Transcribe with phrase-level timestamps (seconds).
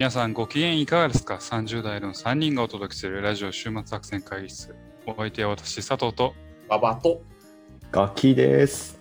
[0.00, 4.74] 皆さんご機嫌いかがですか ?30 代の3人がお届けするラジオ週末作戦会議室。
[5.06, 6.22] お相手は私、佐藤と。
[6.24, 6.34] よ
[6.70, 7.20] ババと。
[7.92, 8.98] ガッキーです。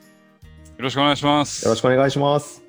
[0.77, 1.63] ろしくお願いします。
[1.63, 2.61] よろしくお願いします。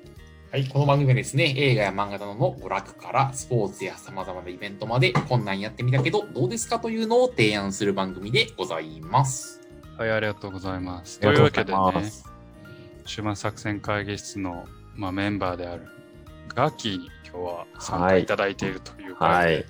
[0.49, 9.59] はい、この番組はですね、映画や漫画などの娯楽からスポーツや様々なイベントまでこんなんやってみたけどどうですかというのを提案する番組でございます。
[9.97, 11.19] はい、ありがとうございます。
[11.19, 12.23] というわけでね、す
[13.03, 15.85] 週末作戦会議室の、まあ、メンバーである
[16.55, 19.65] ガッキーに今日は参加いただいているということで、はい。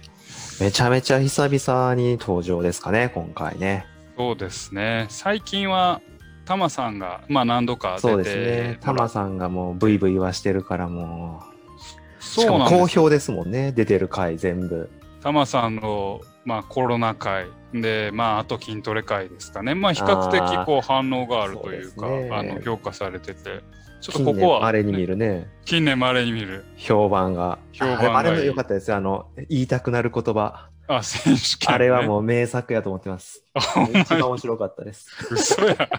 [0.60, 3.86] めちゃめちゃ久々に登場ですかね、今回ね。
[4.18, 5.08] そうですね。
[5.10, 6.02] 最近は
[6.46, 8.78] タマさんが、まあ、何度か出てそうですね。
[8.82, 12.24] タマさんがもうブイブイはしてるからもう。
[12.24, 14.90] そうなん好評ですもんね、出てる回全部。
[15.22, 19.76] タマさんの、まあ、コロナ会で、まあ、あと筋トレ会ですかね。
[19.76, 23.62] まあ、比較的こう反応があるというか、そうですねあの評価されてて、
[24.02, 26.66] ちょっと近ここは、年あれに見るね、近年まれに見る。
[26.76, 27.60] 評判が。
[27.72, 28.98] 評判があれも良かったですよ。
[28.98, 30.70] あの、言いたくなる言葉。
[30.88, 31.76] あ、選手権、ね。
[31.76, 33.46] あれはもう名作やと思ってます。
[33.94, 35.10] 一番ま面白かったです。
[35.32, 35.90] に嘘や。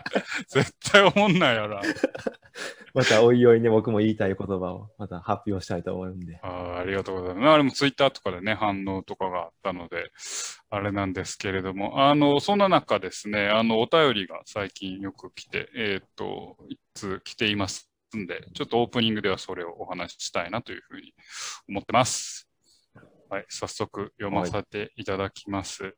[0.48, 1.80] 絶対思んないやろ。
[2.92, 6.40] またおいおいね、僕も言いたい言葉をまた発表したいと思うんで。
[6.42, 7.48] あーありがとうございます。
[7.48, 10.10] あれもツイッターとかでね、反応とかがあったので、
[10.68, 21.14] あれなんですけれども、あの、そんな中ですね、あの、お便りが最近よく来て、えっ、と、いつ来ていますんで、ちょっとオープニングではそれをお話ししたいなというふうに
[21.68, 22.48] 思ってます。
[23.28, 25.94] はい、早速読ませていただきます。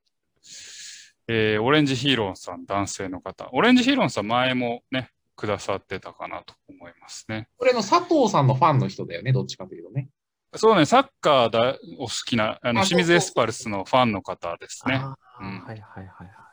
[1.26, 3.48] えーオレンジヒーローさん、男性の方。
[3.52, 7.48] オレンジヒーローさん、前もね、くださってたかなと思いますね。
[7.56, 10.08] これの佐藤さんのファンの人だよね、どっちかというとね。
[10.56, 14.94] そうね、サッカーだお好きな、あのあ清水エスパルスのファンの方ですね。
[14.94, 16.43] はいはいはいはい。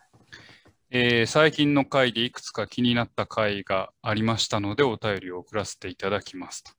[0.94, 6.72] えー最近の回でいくつか気になった回がありましたので、お便りを送らせていただきますと。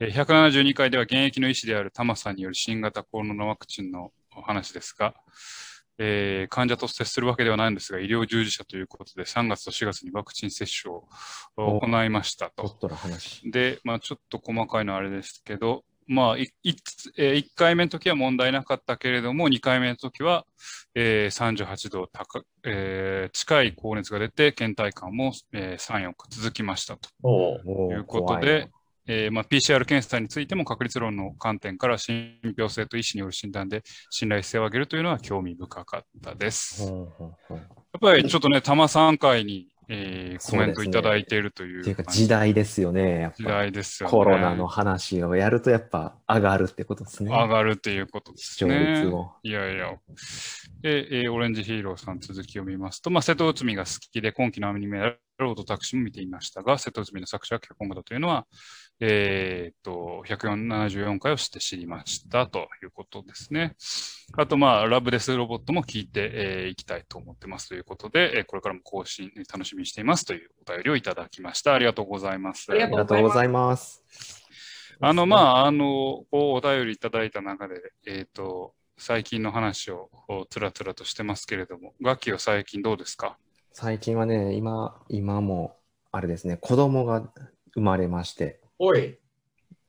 [0.00, 5.14] えー172回では現役の医師であるタマさんによる新型コロナワクチンのお話ですが、
[5.96, 11.08] えー患者と接するわけではないんですが、医療従事者ということで、3月と4月にワクチン接種を
[11.56, 12.68] 行いましたとホ。
[12.68, 13.50] ットな話。
[13.50, 16.74] で、まあ、ちょっと細かいのはあれですけど、まあ、いい
[17.16, 20.44] えー1回目の時は問題なかったけれども、2回目の時は、
[20.94, 27.08] えー38度高、えー近い高熱が出て、倦怠感も、えー3、4日続きましたと。
[27.92, 28.70] いうことで、
[29.06, 36.90] えーまあ、PCR 検査についても確率論の観点から信憑性と医師による診断で信頼性を上げるというのは興味深かったです。
[36.90, 36.96] や
[37.98, 43.20] っぱりちょっとね、多摩3回に、えーコメントいただいているというっていう時代ですよね。
[43.20, 44.10] やっ時ぱ代ですよね。
[44.10, 47.30] コロナの話をやるとやっぱ上がるってことですね。
[47.30, 49.02] 上がるっていうことです視聴ね。
[49.02, 49.32] 率を。
[49.42, 49.92] いやいや。
[50.82, 58.46] で、えーオレンジヒーローさん続きを見ますと、まあ、瀬戸内海が好きで、今期のアニメロードタクシーも見ていましたが、瀬戸内海の作者は脚本家だというのは、
[59.00, 63.74] えーっと、174回をして知りましたということですね。
[64.36, 71.74] あと、まあ、ラブデスロボットも聞いてい、えーいきたいと思ってますということで、えーこれからも更新えー楽しみにしていますというお便りをいただきました。
[71.74, 72.66] ありがとうございます。
[72.70, 74.02] ありがとうございます。
[75.00, 77.74] あの、まあ、あの、お便りいただいた中で、
[78.06, 80.08] えっ、と、最近の話を
[80.50, 83.36] つらつらとしてますけれども、楽器は最近どうですか？
[83.76, 85.74] 最近はね、今、今も、
[86.12, 87.28] あれですね、子供が
[87.74, 89.18] 生まれまして、おい。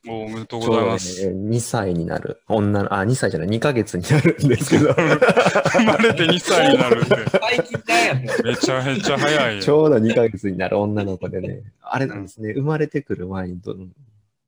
[0.08, 1.30] おめでとうございます。
[1.30, 8.46] 2歳になる、女の、あ、2歳じゃない、2ヶ月になるんですけど、生まれて2歳になるんで、最近なんやねん。
[8.48, 9.62] めちゃめちゃ早いよ。
[9.62, 13.76] ちょうど2ヶ月になる女の子でね、あれなんですね、生まれてくる前にど、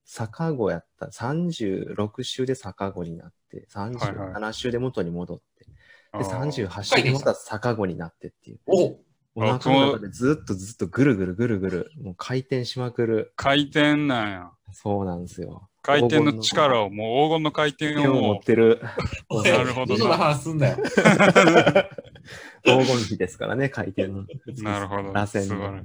[0.04, 5.68] 逆子やった、36週で逆子になって、はい37週で元に戻って、
[6.12, 8.60] あで、ー38週でまた逆子になってっていう。
[8.66, 9.07] お
[9.40, 13.34] お腹の中でずっとずっとぐるぐるぐるぐる、もう回転しまくる。
[13.36, 14.52] 回転なんや。
[14.72, 15.70] そうなんですよ。
[15.84, 18.82] 回転の力を、もう黄金の回転手を持をっ、てる。
[19.46, 20.78] なるほど話すんだよ。
[22.66, 24.26] 黄金比ですからね、回転の。
[24.64, 25.14] なるほど。
[25.14, 25.84] 螺旋の。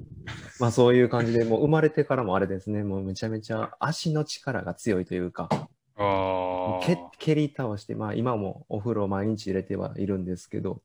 [0.58, 5.50] まあそういう感じで、もう生まれてからもあれですね、もうめちゃめちゃ足の力が強いというか、
[5.96, 10.80] あけー蹴り倒して、まあ今もお風呂毎日入れてはいるんですけど、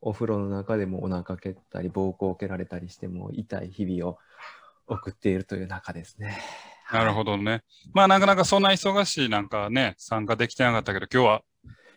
[0.00, 4.18] お風呂の中でもお腹蹴ったり、膀胱を蹴られたりして、もう痛い日々を
[4.86, 6.38] 送っているという中ですね。
[6.92, 7.62] なるほどね。
[7.92, 11.42] まあ、なかなかそんな忙しいなんかね、参加できてなかったけど、今日は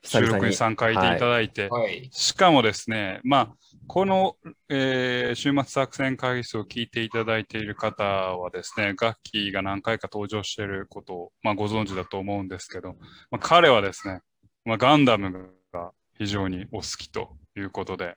[0.03, 2.09] 収録に参加いていただいて、はい。
[2.11, 3.55] しかもですね、まあ、
[3.87, 4.35] この、
[4.69, 12.95] えー週末作戦会議室を聞いていただいている方はですね、ガッキーが何回か登場していることを、まあ、ご存知だと思うんですけど、
[13.29, 14.21] まあ、彼はですね、
[14.65, 18.15] まあ、ガンダムが非常にお好きということで、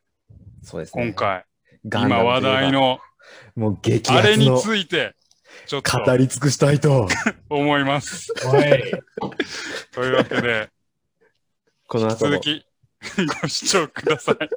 [0.62, 1.04] そうですね。
[1.04, 1.44] 今回、
[1.86, 2.98] ガンダム今話題の
[3.56, 5.14] もう激あれについて、
[5.66, 7.08] ちょっと語り尽くしたいと。
[7.48, 8.32] 思います。
[8.46, 8.62] おい。
[9.92, 10.70] というわけで、
[11.86, 12.64] この後も続き
[13.42, 14.36] ご視聴ください。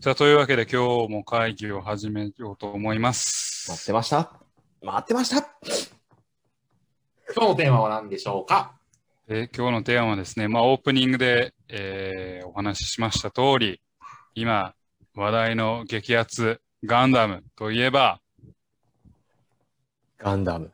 [0.00, 3.68] じゃあ、というわけで今日も会議を始めようと思います。
[3.70, 4.32] 待ってました。
[4.80, 5.38] 待ってました。
[7.34, 8.77] 今日のテーマは何でしょうか？
[9.30, 13.78] えー今日のテーマはですね、まあ、オープニングで、えーお話ししました通り、
[14.34, 14.72] 今、
[15.14, 18.20] 話題の激アツガンダムといえば、
[20.16, 20.72] ガンダム、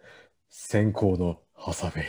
[0.51, 2.05] 先行のハサウェイ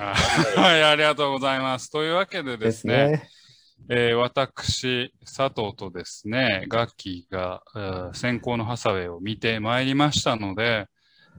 [0.00, 0.12] あ
[0.60, 1.88] はい、ありがとうございます。
[1.88, 3.28] というわけででですすね、ね。
[3.88, 10.86] えー私、佐藤とですね、ガッキーが、えー先行のハサウェイを見てまいりましたので、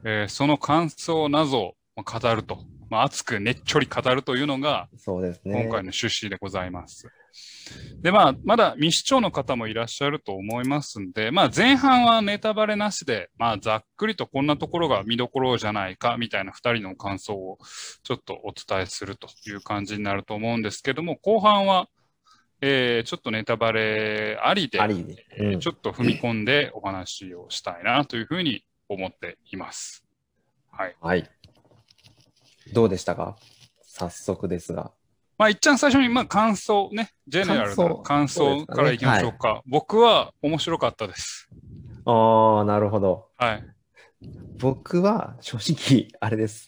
[0.06, 5.52] えーその感想などを語ると、まあ、熱くねっちょり語るというのが、そうですね。
[5.52, 7.08] 今回の趣旨でございます。
[8.00, 17.58] で、まあ、まだ未視聴の方もいらっしゃると思いますんで、まあ、前半はネタバレなしで、まあ、ざっくりとこんなところが見どころじゃないか、みたいな二人の感想を
[18.02, 21.88] ちょっとお伝えするという感じになると思うんですけども、後半は、
[22.60, 25.26] えーちょっとネタバレありで、ありで。
[25.38, 30.04] うんえーちょっと踏み込んでお話をしたいなというふうに思っています。
[30.72, 30.96] はい。
[31.00, 31.30] はい。
[32.72, 33.36] どうでしたか？
[33.82, 34.92] 早速ですが。
[35.38, 39.62] まあ、いっちゃん最初に、まあ、感想ね、ジェネラルな感感想想からいきましょうか。
[39.66, 41.48] 僕は面白かったです。
[42.04, 43.28] ああ、なるほど。
[43.36, 43.64] はい。
[44.58, 46.66] 僕は正直、あれです。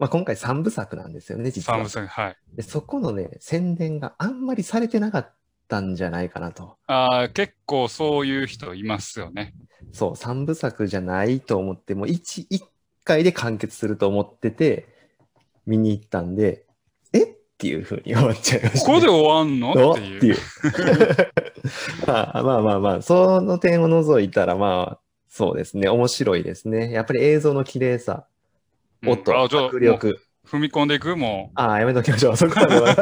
[0.00, 1.88] まあ、今回3部作なんですよね、実はサム。
[1.88, 2.36] さん、はい。
[2.56, 5.34] でそこのね、宣伝があんまりされてなかっ
[5.68, 6.78] たんじゃないかなと。
[6.88, 9.54] あー結構そういう人いますよね。
[9.92, 12.64] そう、3部作じゃないと思って、もう 1, 1
[13.04, 14.89] 回で完結すると思ってて、
[15.66, 16.64] 見に行ったんで、
[17.12, 17.22] え？
[17.22, 17.28] っ
[17.58, 19.90] ていうふうに思っちゃいました、ここで終わんの？
[19.90, 20.36] おっていう。
[22.06, 26.90] まあまあまあまあ、その点を除いたら、まあ、そうですね、面白いですね。
[26.90, 28.26] やっぱり映像の綺麗さ、
[29.02, 30.20] うん音、あじゃあ迫力。
[30.46, 31.16] 踏み込んでいく？
[31.16, 32.36] もああ、やめときましょう。
[32.36, 32.96] そこまでは。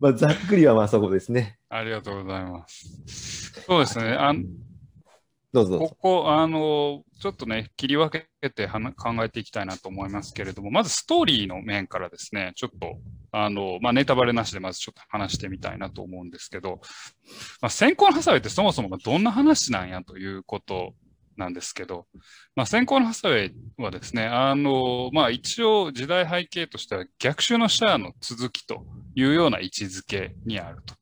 [0.00, 1.58] まあ、ざっくりはまあそこですね。
[1.70, 3.52] う、ありがとうございます。
[3.66, 4.12] そうですね。
[4.12, 4.46] あん
[5.52, 5.78] どうぞ。
[5.78, 12.98] ここ、あの、ちょっとね、切り分けて考えていきたいなと思いますけれども、まずストーリーの面からですね、ちょっと、
[13.32, 16.80] あの、まあ、ネタバレなしでまずちょっと話してみたいなと思うんですけど、
[17.60, 20.94] まあ、先行のハサウェイってそもそもがどんな話なんやということ
[21.36, 22.06] なんですけど、
[22.54, 28.86] まあ、先行のハサウェイはですね、あの、まあ、一応時代背景としては逆襲のシャアの続きと
[29.16, 30.94] いうような位置づけにあると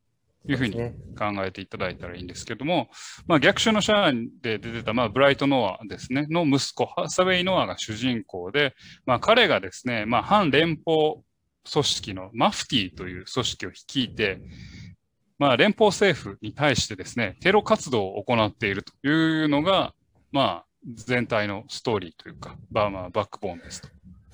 [0.49, 0.95] いうふうにね。
[1.17, 2.89] 考えていただいたらいいんですけども、
[3.27, 8.75] まあ、逆襲のシャアで出てた、まあ、ブライト・ノアですね、の息子、ハサウェイ・ノアが主人公で、
[9.05, 11.23] まあ、彼がですね、まあ、反連邦
[11.71, 14.41] 組織のマフティという組織を率いて、
[15.39, 19.93] まあ、連邦政府に対してですね、テロ活動を行っているというのが、
[20.33, 23.89] まあ、全体のストーリーというか、まあまあ、バックボーンですと。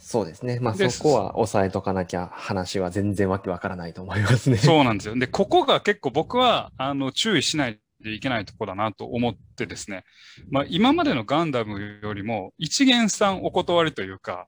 [0.04, 0.58] そうですね。
[0.60, 4.58] まあそこは押さえとかなきゃ話は全然わけわからないと思いますね。
[4.58, 5.16] そうなんですよ。
[5.16, 10.04] で、ここが結構僕は、あの、注意しないといけないところだなと思ってですね。
[10.50, 14.46] まあ、今までのガンダムよりも、一元さんお断りというか、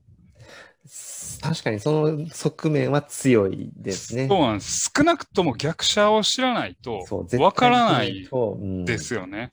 [1.41, 4.29] 確かにその側面は強いですね。
[4.29, 4.93] そうなんです。
[4.95, 7.05] 少なくとも逆者を知らないと
[7.39, 8.29] わからない
[8.85, 9.51] ですよね。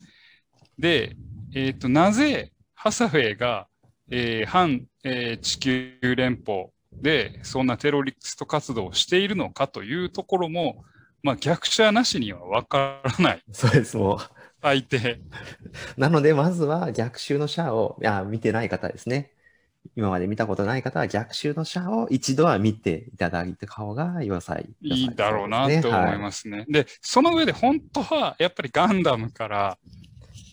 [0.77, 1.15] で、
[1.55, 3.67] えっ、と、なぜ、ハサウェイが、
[4.15, 10.85] えー反、えー地球連邦で、そんなテロリスト活動をしているのかというところも、
[11.23, 13.41] まあ、逆者なしにはわからない。
[13.51, 14.17] そうです、もう。
[14.61, 15.17] 大抵。
[15.97, 19.31] なので、まずは逆襲のシャアを、いや、見てない方ですね。
[19.95, 24.69] 今まで見たことない方は逆襲のシャアを一度は見ていただいた方が良さい。
[24.81, 26.19] いいだろうなと思いす。
[26.19, 26.65] ますね。
[26.69, 29.77] で、その上で本当はやっぱりガンダムから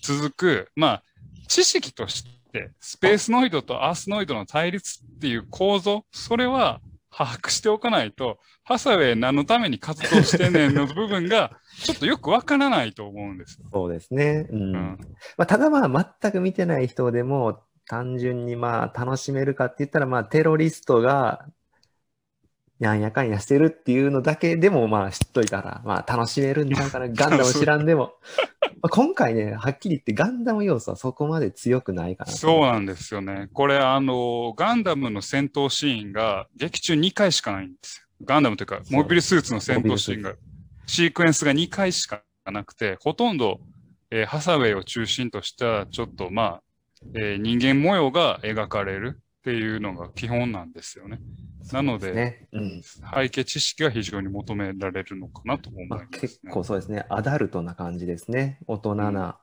[0.02, 1.02] 続く、まあ、
[1.46, 2.39] 知識として、
[2.80, 6.80] スペースノイドとアースノイドの対立っていう構造、それは
[7.10, 11.52] 把握しておかないと、ハサウェイ何のために活動してんねんの部分が、
[11.82, 13.66] ちょっとよくわからないと思うんですよ。
[13.72, 14.46] そうですね。
[14.50, 14.62] うん。
[14.62, 14.98] うん
[15.36, 21.46] まあ、ただまあ、全く見てない人でも、単純にまあ、楽しめるかって言ったら、まあ、テロリストが、
[22.80, 27.08] なんやかんやしてるっていうのだけでも、まあ、知っといたら、まあ、楽しめるんちゃうかな。
[27.12, 28.14] ガンダム知らんでも。
[28.82, 33.50] まあ今回ね、はっきり言ってガンダム要素はそこまで強くないかなとそうなんですよね。
[33.52, 38.06] これ、あの、ガンダムの戦闘シーンが劇中2回しかないんですよ。
[38.24, 40.34] ガンダムというか、モビルスーツの戦闘シーンが、
[40.86, 43.60] シークエンスが2回しかなくて、ほとんど、
[44.10, 46.62] えーハサウェイを中心とした、ちょっとまあ、
[47.14, 51.20] えー人間模様が描かれるっていうのが基本なんですよね。
[51.72, 52.48] なので、ね。
[52.52, 52.82] うん。
[52.82, 57.06] 背景知識が非常に求められるのかなと思いまあ、ます、ね結構そうですね。
[57.08, 58.58] アダルトな感じですね。
[58.66, 59.38] 大人な。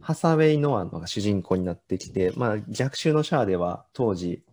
[0.00, 4.44] ハサウェイ・ノアのが主人公になってきて、まあ、逆襲のシャアでは当時、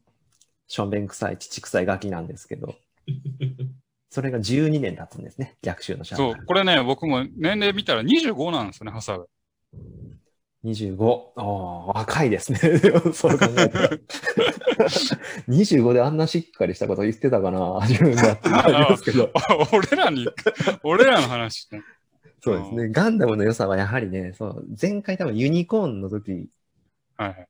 [0.68, 2.76] しょんべん臭い、乳臭いガキなんですけど、
[4.10, 10.09] それが12年経つんですね、逆襲のシャそうアから。、これね、僕も年齢見たら25なんですよね、ハサウェイ。
[10.64, 10.96] 25。
[11.04, 12.60] おー若いですね。
[13.14, 13.90] そう考えたら。
[15.48, 18.50] 25であんなしっかりしたこと言ってたかな自分だって。
[19.72, 20.28] 俺らに、
[20.84, 21.82] 俺らの話ね。
[22.42, 22.90] そうですね。
[22.90, 26.50] ガンダムの良さはやはりね、そう、前回多分ユニコーンの時、
[27.18, 27.48] はいはい。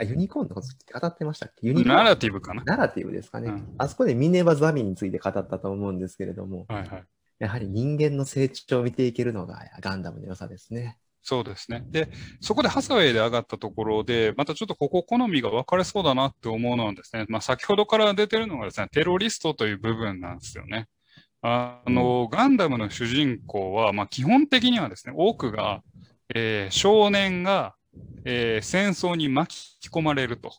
[0.00, 0.68] あ、ユニコーンのこと
[1.00, 1.66] 語ってましたっけ？
[1.66, 2.62] ユニコーンナラティブかな？
[2.64, 7.04] ナラティブですかね、うんあそこでミネバザミについて語ったと思うんですけれども、はいはい。
[7.38, 10.98] やはり人間の成長を見ていけるのがガンダムの良さですね。
[11.28, 11.82] そうですね。
[11.90, 12.08] で、
[12.40, 20.86] そこでハサウェイで上がったところで、またちょっとここ好みが分かれそうだなって思うのはですね、まあ先ほどから出てるのがですね、テロリストという部分なんですよね。
[21.42, 25.82] あの、ガンダムの主人公は、まあ基本的にはですね、多くが、
[26.32, 27.74] えー少年が、
[28.24, 30.52] えー戦争に巻き込まれると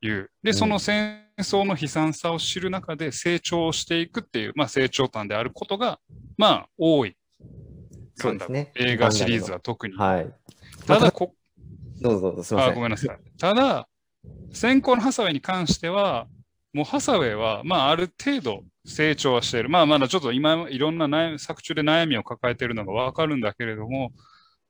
[0.00, 0.30] いう。
[0.44, 5.98] で、うんその戦争の悲惨さを知る中で成長していくっていう、まあ成長端であることが、
[6.38, 7.16] まあ多い。
[8.14, 8.72] そうですね。
[8.76, 9.94] 映画シリーズは特に。
[9.96, 10.34] はい。
[10.86, 11.34] ただこ、
[12.00, 12.74] どうぞどうぞ、すみまあせん。
[12.76, 13.18] ごめんなさい。
[13.38, 13.88] ただ、
[14.52, 16.26] 先行のハサウェイに関しては、
[16.72, 19.68] もうハサウェイは、まあ、ある程度成長はしている。
[19.68, 24.12] まあ、まだちょっと今、いろんな作中で悩みを抱えているのがわかるんだけれども、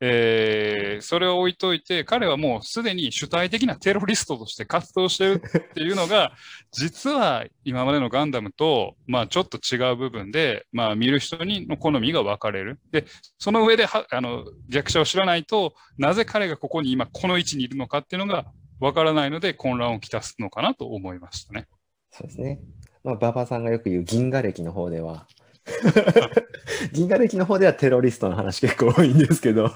[0.04, 6.32] えーそれを置いといて、彼はもうすでに主体的なテロリストとして活動してるっていうのが、
[6.72, 12.80] 実は今までのガンダムと、まあ、ちょっと違う部分で、まあ、見る人にの好みが分かれる。
[12.90, 13.04] で、
[13.38, 18.46] その上では、あの、逆者を知らないと、なぜ彼がここに今この位置にいるのかっていうのが
[18.80, 21.66] わからないので混乱をきたすのかなと思いましたね。
[22.10, 22.60] そうですね。
[23.04, 25.26] まあ、馬場さんがよく言う銀河歴の方では、
[26.92, 29.72] 銀河歴の方ではテロリストの話結構多いんですけど、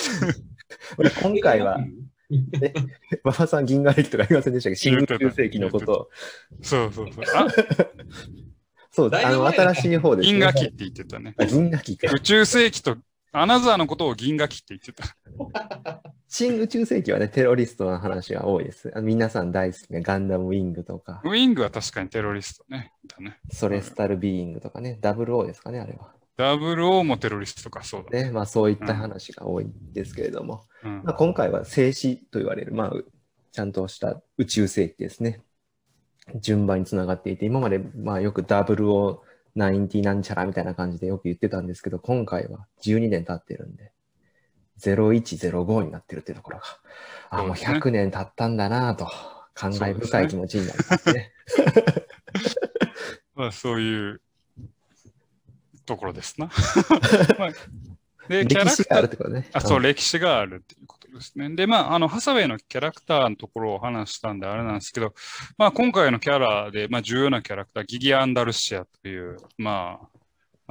[0.98, 1.78] 俺今回は、
[3.24, 4.74] 馬場さん銀河歴とか言いませんでしたけ？
[4.74, 6.10] ど、新宇宙世紀のことを、
[6.62, 7.24] そうそうそう。
[7.34, 7.46] あ、
[8.90, 10.32] そう、あの、新しい方です、ね。
[10.32, 11.34] 銀河期って言ってたね。
[11.38, 12.12] あ銀河期か。
[12.12, 12.96] 宇宙世紀と
[13.32, 15.16] アナザーのことを銀河期って言ってた。
[16.26, 18.90] 新宇宙世紀はね、テロリストの話が多いです。
[18.94, 22.92] あの皆さん大好きなガンダムウィングとか、ウィングは確かにテロリストね。
[23.06, 23.38] だね。
[23.52, 26.12] ソレスタルビーイングとかね、WO ですかね、あれは。
[26.36, 28.24] ダブル O もテロリストか、そうだね。
[28.24, 33.06] ね、まあそういった話が多いんですけれども、うんまあ、今回は静止と言われる、まあ、う
[33.52, 35.42] ちゃんとした宇宙世紀ですね。
[36.40, 38.42] 順番につながっていて、今までまあよく
[39.56, 43.92] 0090なんちゃらみたいな感じでよく言ってたんですけど、今回は12年経ってるんで、
[44.80, 46.64] 0105になってるっていうところが、
[47.30, 49.10] あ、もうそうですね100年経ったんだなぁと、
[49.54, 51.32] 感慨深い気持ちになりますね。
[53.34, 54.20] まあ、そういう
[55.86, 56.46] ところですな。
[57.38, 57.52] まあ
[58.28, 59.50] で、キャラクター歴史があるってことね。
[59.52, 61.54] あ、そう、ん歴史があるっていうことですね。
[61.54, 65.14] で、まあ、あの、ハサウェイのキャラクターのところを話したんであれなんですけど、
[65.58, 70.20] まあ、今回のキャラで、まあ、重要なキャラクター、ギギア・アンダルシアという、まあ、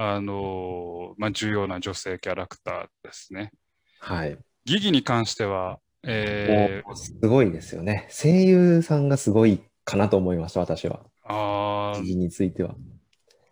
[0.02, 3.52] あのまあ、重要な女性キャラクターですね。
[3.98, 4.38] はい。
[4.64, 8.08] ギギに関しては、えーすごいですよね。
[8.10, 11.00] 声優さんがすごいかなと思いました、私は。
[11.24, 12.74] あー記事については。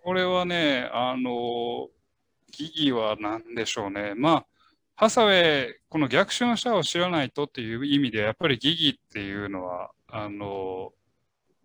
[0.02, 1.88] これはね、あの、
[2.50, 4.14] ギギは何でしょうね。
[4.16, 4.46] まあ、
[5.00, 10.92] ハサウェイ、この逆襲のシャアを知らないとっていう意味で、やっぱりギギっていうのは、あの、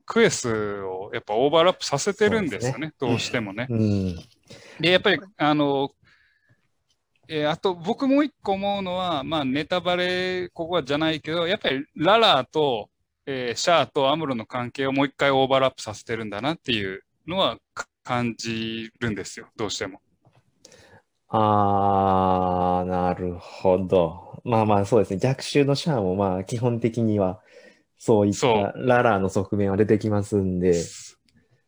[0.05, 3.65] クエスをやっぱオーバーラップさせてるんですよね、どうしてもね。
[3.71, 4.15] うん。
[4.79, 5.89] で、やっぱり、あの、
[7.27, 12.91] えーあと僕もう一個思うのは、まあネタバレ、ここはじゃないけど、やっぱりララと、
[13.25, 20.02] えーシャアとアムロの関係をもう一回オーバーラップさせてるんだなっていうのはか感じるんですよ、どうしても。
[21.35, 24.41] あー、なるほど。
[24.45, 25.19] まあまあそうですね。
[25.19, 27.41] 逆襲のシャアもまあ基本的には
[27.97, 30.95] そういっそうたララーの側面は出てきますんで。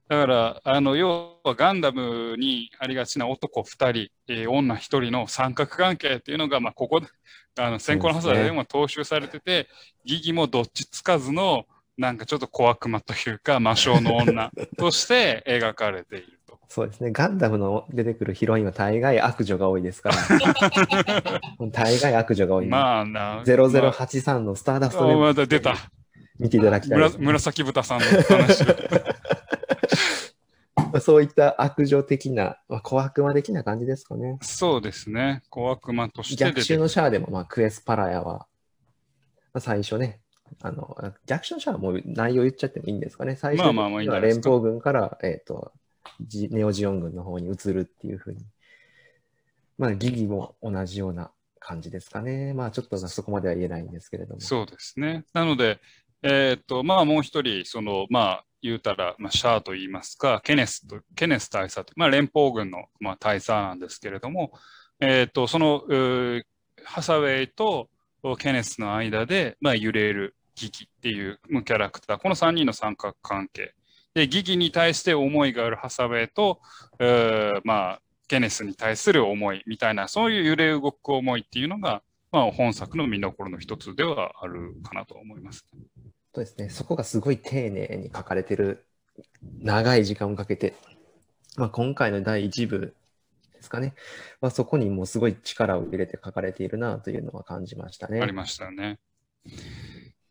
[0.07, 7.07] だから、あの、要はガンダムにありがちな男2人、えー女1人の三角関係っていうのが、まあ、ここで、
[7.57, 9.67] あの、先行のハサウェイでも踏襲されてて、
[10.03, 11.65] ギギもどっちつかずの、
[11.98, 16.35] なんかちょっと小悪魔というか、魔性の女として描かれていると。
[16.67, 17.12] そうですね。
[17.12, 20.15] ガンダムの出てくるヒロインは大概悪女が多いですから。
[21.72, 22.67] 大概悪女が多い。
[22.67, 25.75] まあな、0083のスターダストまあ、出た。
[26.39, 28.65] 見ていただきたいね、紫豚さんの話。
[30.75, 34.38] まあそういった悪女的な、まあ、小悪魔的な感じですかね。
[34.41, 35.43] そうですね。
[35.50, 38.48] 小悪魔として逆襲のシャアでも、まあ、クエスパラヤは、ま
[39.55, 40.19] あ、最初ね、
[40.62, 40.95] あの、
[41.25, 43.36] 逆襲のシャアはもう内容言っちゃってもいいんですかね。
[43.36, 45.85] 最初まあまあまあいいんじゃないですか連邦軍から、えっ、と、ジ
[46.52, 48.46] ネオジオン軍の方に移るっていうふうに。
[49.78, 52.54] まあ、ギギも同じような感じですかね。
[52.54, 54.42] まあ、ちょっとそこまでは言えないんですけれども。
[54.42, 55.26] そうですね。
[55.34, 55.80] なので、
[56.24, 64.52] えっ、と、まあもう一人、その、まあ言うたら、まあ、シャアと言いますか、ケネスと、ケネス大佐と、まあ連邦軍の、まあ、大佐なんですけれども、
[65.00, 65.84] えっ、と、その、
[66.84, 67.90] ハサウェイと
[68.40, 73.76] ケネスの間で、まあ揺れるギギっていうキャラクター、この3人の三角関係。
[74.15, 76.60] で、ギギに対して思いがあるハサウェイと、
[77.63, 85.65] まあ、ケネスに対する思いみたいな、そういう揺れ動く思いっていうのが、まあ、本作の見どころの一つではあるかなと思います。
[86.34, 88.86] そうですね、そこがすごい丁寧に書かれてる、
[89.60, 90.74] 長い時間をかけて、
[91.57, 92.95] まあ、今回の第1部
[93.53, 93.93] ですかね、
[94.41, 98.22] まあ、そこにもすごい力を入れて書かれているなというのは感じましたね。
[98.22, 99.00] ありましたね。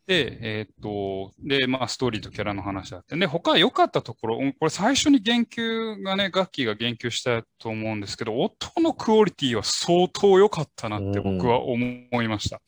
[0.06, 3.16] で、えー、っと、で、まあ、ストーリーとキャラの話だって。
[3.16, 12.60] で、他良かったところ、これ最初に言及がね、楽器が言及したと思うんですけど、音のクオリティは相当良かったなって僕は思いました。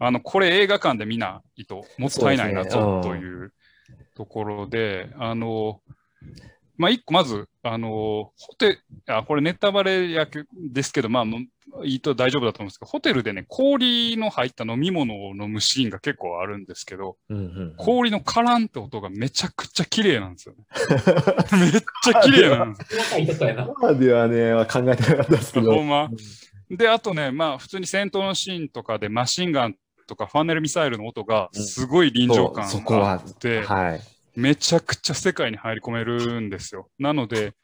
[0.00, 3.54] あの、これ映画館で見ないともったいないなぞ、という
[4.14, 5.80] ところで、あの、
[6.76, 11.24] まあ、一個、まず、あの、ホテあ、これネタバレ役ですけど、まあ、
[11.84, 20.64] いいと大丈夫だと思うんですけど、ホテルでね、氷の入った飲み物を飲むシーンが結構あるんですけど、うんうん、氷のカランって音がめちゃくちゃ綺麗なんですよね。
[21.58, 23.74] めっちゃ綺麗なんですよ。
[23.80, 25.74] 今ではね、考えてなかったですけど。
[25.74, 26.10] ほんま。
[26.70, 29.76] で、あとね、まあ、普通に戦闘のシーンとかでマシンガン
[30.06, 34.00] とかファンネルミサイルの音がすごい臨場感があって、うん、はい、
[34.36, 36.88] めちゃくちゃ世界に入り込めるんですよ。
[36.98, 37.54] なので、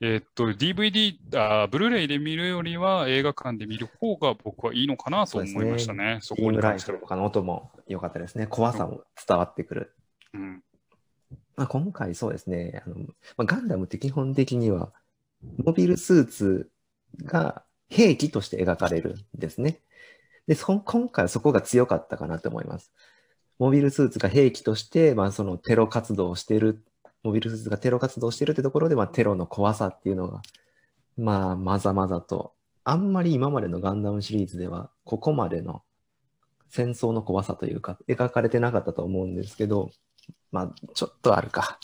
[0.00, 6.18] えー、っと、DVD あ、ブルーレイで見るよりは映画館で見る方が僕はいいのかなと思いましたね。
[6.22, 6.98] そ、ね、こに関しては。
[6.98, 8.46] とかの音も良かったですね。
[8.46, 9.94] 怖さも伝わってくる。
[10.34, 10.62] うん、
[11.56, 13.04] まあ、今回そうですねあの、ま
[13.38, 14.92] あ、ガンダムって基本的には
[15.56, 16.70] モビルスーツ
[17.24, 19.80] が兵器として描かれるんですね。
[20.46, 22.92] で、そ今回はそこが強かったかなと思います。
[23.58, 26.84] モビルスーツが兵器として、まあ、そのテロ活動をしている、
[27.22, 30.42] モビルスーツがテロ活動してるってところで、まあ、テロの怖さっていうのが、
[31.16, 32.52] まあ、まざまざと、
[32.84, 35.82] あんまり今までのガンダムシリーズでは、ここまでの
[36.70, 39.90] 戦争の怖さというか、描かれてなかったと思うんですけど、
[40.52, 41.78] まあ、ちょっとあるか。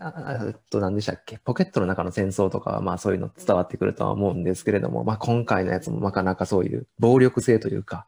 [0.00, 1.36] あと何でしたっけ？
[1.44, 8.06] ポケットの中の戦争とかはまあそういうの伝わってくるとは思うんですけれども、まあ今回のやつもなかなかそういう暴力性というか、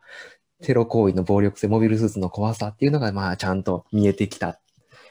[0.63, 4.59] テロ行為の暴力性、モビルスーツの怖さっていうのが、まあ、ちゃんと見えてきた、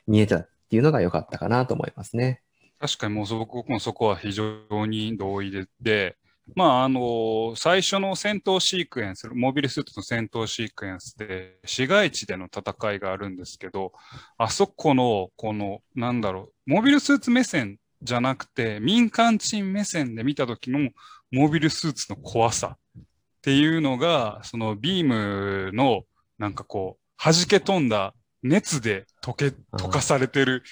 [0.08, 2.44] 見えたっていうのが良かったかなと思いますね。
[2.80, 6.16] 確かにもう僕もそこは非常に同意で、で
[6.56, 13.94] まあ、あの、最初の戦闘シークエンス、モビルスーツの戦闘シークエンスで、市街地での戦いがあるんですけど、
[14.38, 20.90] あそこの、この、なんだろう、モビルスーツ目線じゃなくて、民間人目線で見た時の
[21.32, 23.04] モビルスーツの怖さっ
[23.42, 26.04] ていうのが、そのビームの
[26.38, 30.64] なんかこう、弾け飛んだ熱で溶け、溶かされてる、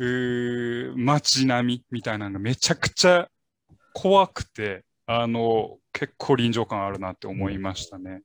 [0.00, 3.28] う街並みみたいなのがめちゃくちゃ
[3.92, 8.22] 怖くて、あの、結構臨場感あるなって思いましたね。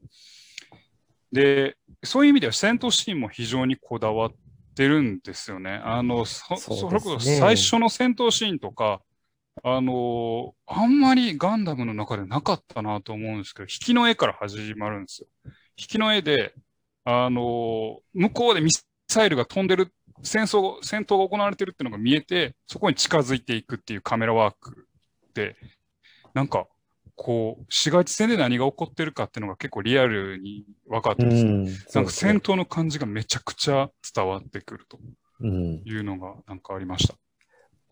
[1.32, 4.32] で、そういう意味では戦闘シーンも非常にこだわっ
[4.76, 5.82] てるんですよね。
[5.84, 9.02] あの、そ、それこそ最初の戦闘シーンとか、
[9.64, 15.28] あのー、あんまりガンダムの中でなかったなと思うんですけど、引きの絵から始まるんですよ。
[15.78, 16.54] 引きの絵で、
[17.10, 18.72] あのー、向こうでミ
[19.08, 19.92] サイルが飛んでる、
[20.22, 24.88] 戦争、戦闘が行われてるっていうのが見えて、そこに近づいていくっていうカメラワーク
[25.34, 25.56] で、
[26.34, 26.68] なんか、
[27.16, 35.00] こう、市街地戦で何が起こってるかっていうのが結構リアルに分かってですね、なんか戦闘の感じがめちゃくちゃ伝わってくると
[35.44, 37.16] いうのがなんかありました。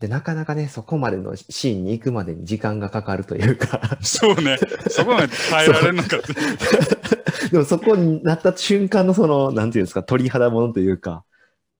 [0.00, 4.56] で、なかなかね、そこまでのシーンに行くまでに時間がかかるというかそうね。
[4.88, 7.48] そこまで耐えられなかった。
[7.50, 11.24] でもそこになった瞬間のその、なんていうんですか、鳥肌ものというか、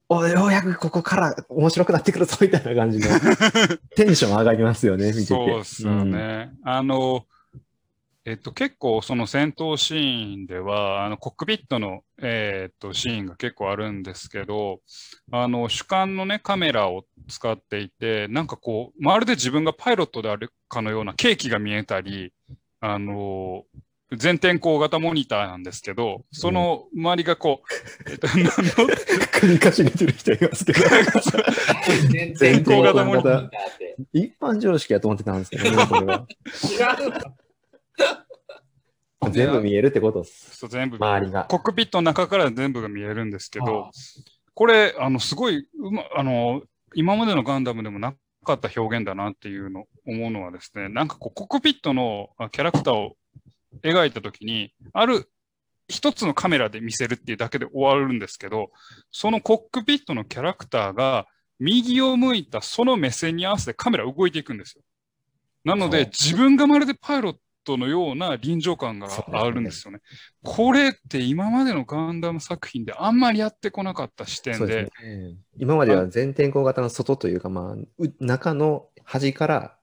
[0.08, 3.06] おようやくここから面白くなってくるぞみたいな感じの
[3.94, 5.24] テンション上がりますよね、見てて。
[5.26, 6.50] そうですよね。
[6.64, 7.24] うん、あの、
[8.28, 14.80] えっと、結構その戦闘シーンでは、あのコックピットの、えー、っとシーンが結構あるんですけど、
[15.32, 22.34] あの主観のね、カメラを使っていて、なんかこう、まるで自分がパイロットであるかのようなケーキが見えたり、
[22.82, 23.64] あの、
[24.14, 27.62] 全天候型モニターなんですけど、その周りがこ
[28.06, 28.50] う、えっと、 何の
[29.32, 30.80] 首かしげてる人いますけど。
[32.10, 33.48] 全天候型モニター。
[34.12, 36.26] 一般常識やと思ってたんですけどね、これは。
[36.46, 37.47] 違う
[39.30, 40.56] 全部見えるってことです。
[40.56, 41.44] そう全部周りが。
[41.44, 43.90] コックピットの中から全部が見えるんですけど、
[44.54, 46.62] これ、あの、すごい、うま、あの、
[46.94, 53.16] 今までのガンダムでもなかった表現だなっていうの、思うのはですね、なんかこう、コックピットのキャラクターを
[53.82, 55.30] 描いたときに、ある
[55.88, 58.70] 一つのカメラで見せるっていうだけで終わるんですけど、
[59.10, 61.26] そのコックピットのキャラクターが
[61.58, 64.82] 右を向いたその目線に合わせてカメラ動いていくんですよ。
[65.64, 67.36] なので、自分がまるでパイロッ
[67.68, 70.00] トのような臨場感があるんですよね。
[70.42, 75.36] これって今までのガンダム作品であんまりやってこなかった視点で、ですね。
[75.58, 77.88] 今までは全天候型の外というか、まあ、う
[78.20, 79.74] 中の端から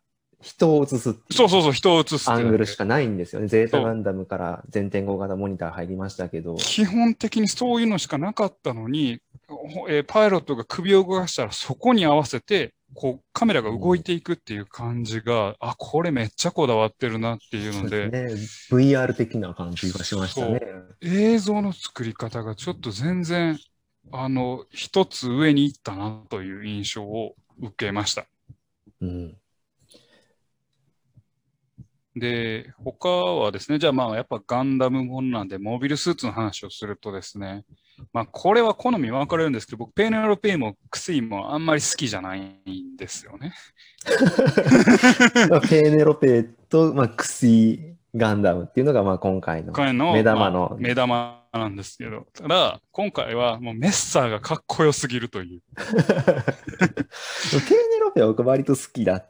[0.42, 2.80] 人を映すそうそうそう、人を映すアングルしか。
[2.80, 3.48] かないんですよね。
[3.48, 18.34] ゼータガンダムから全天候型モニター入りましたけど、基本的にそういうのしかなかったのに、ほえーパイロットが首を動かしたらそこに合わせて、こうカメラが動いていくっていう感じが、あ、これめっちゃこだわってるなっていうので、ね、
[18.72, 20.62] VR 的な感じがしましたね。
[21.02, 23.60] 映像の作り方がちょっと全然、
[24.12, 28.26] あの、一つ上に行ったなという印象を受けました。
[29.02, 29.38] うん。
[32.16, 37.66] で、他はですね、じゃあまあやっぱガンダムものなんで、モビルスーツの話をするとですね、
[38.14, 43.54] まあこれは好み分かれるんですけど、僕、ペーネロペイもクスイもあんまり好きじゃないんですよね。
[45.50, 49.74] まあ、ペーネロペと、まあ、クシガンダムっていうのが、まあ、今回の。
[50.14, 55.62] 目玉のまあ目玉なんですけど、ただ、今回はもうメッサーがかっこよすぎるという。
[55.76, 56.00] ペーネ
[58.02, 59.28] ロペは僕割と好きだ、好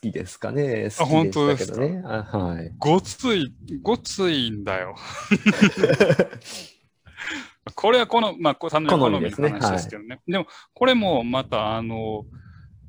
[0.00, 0.90] きですかね。
[0.96, 2.02] 好きでしたけどね。
[2.04, 2.72] あはい。
[2.78, 4.94] ごつい、ごついんだよ。
[7.74, 10.20] これはこの、まあ、こ単純に好みの話ですけどね。
[10.26, 12.24] でも、これもまた、あの、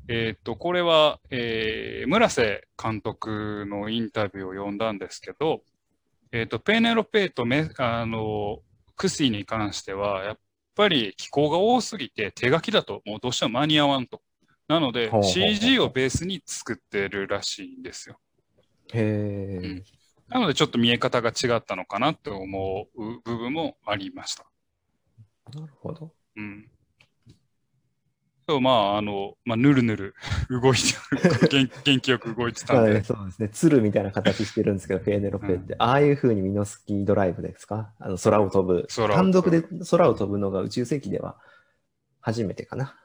[0.08, 5.62] えっ、と、これは、えー村瀬監督のインタビューを読んだんですけど、
[6.32, 8.60] えっ、と、ペーネロペイとメあの、
[8.96, 10.38] クシーに関しては、やっ
[10.76, 14.22] ぱり気候が多すぎて手書きだともうどうしても間に合わんと。
[14.68, 18.18] なので CG をベースに作ってるらしいんですよ。
[18.94, 19.84] へえ、うん
[20.30, 24.46] なのでちょっと見え方が違ったのかなって思う部分もありました。
[25.52, 26.14] なるほど。
[26.36, 26.70] うん。
[28.48, 30.16] そう、まあ、あの、まあ、ぬるぬる
[30.50, 33.50] 動いてる、元元気よく動いてたんでそうですね。
[33.50, 35.76] 鶴みたいな形してるんですけど、ペーネロペって。
[35.80, 37.94] ああいう風にミノスキードライブですか？
[38.00, 38.88] あの空を飛ぶ。
[38.88, 41.38] 単独で空を飛ぶのが宇宙世紀では
[42.20, 42.96] 初めてかな？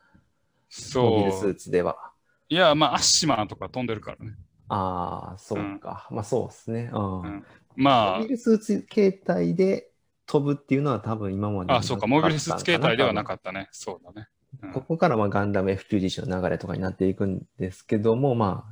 [0.97, 1.51] モビルスそう。
[1.53, 2.13] ーツでは。
[2.49, 4.35] いや、まあ、アッシマーとか飛んでるからね。
[4.69, 6.09] ああ、そうか。
[6.11, 6.91] まあそうですね。
[6.93, 7.47] うんうん
[7.77, 9.88] まモビルスーツ形態で
[10.29, 13.69] 飛ぶっていうのは多分今まであ、あ、そうか、モビルスーツ形態ではなっかったね。
[13.73, 14.29] そうだね。
[14.63, 18.65] うんここからまあガンダム F91 の流れとかになっていくんですけども、ま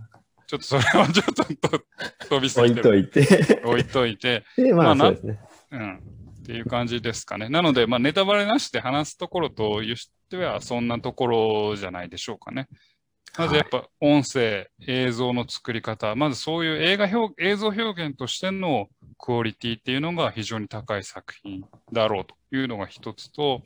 [0.47, 1.85] ちょっとそれはちょっとと
[2.29, 2.99] 飛びあ、置いとすぎてる。
[2.99, 3.62] いて。
[3.64, 5.40] 置いといて、 で、ままあなあそうですね。
[5.73, 5.97] うん。
[5.97, 7.49] っていう感じですかね。
[7.49, 9.97] なので、まあ、ネタバレなしで話すところと言っ
[10.31, 12.69] ては、そんなところじゃないでしょうかね。
[13.38, 23.62] まずやっぱ音声、映像の作り方、まずそういう映画表映像表現としてのクオリティっていうのが非常に高い作品だろうというのが一つと、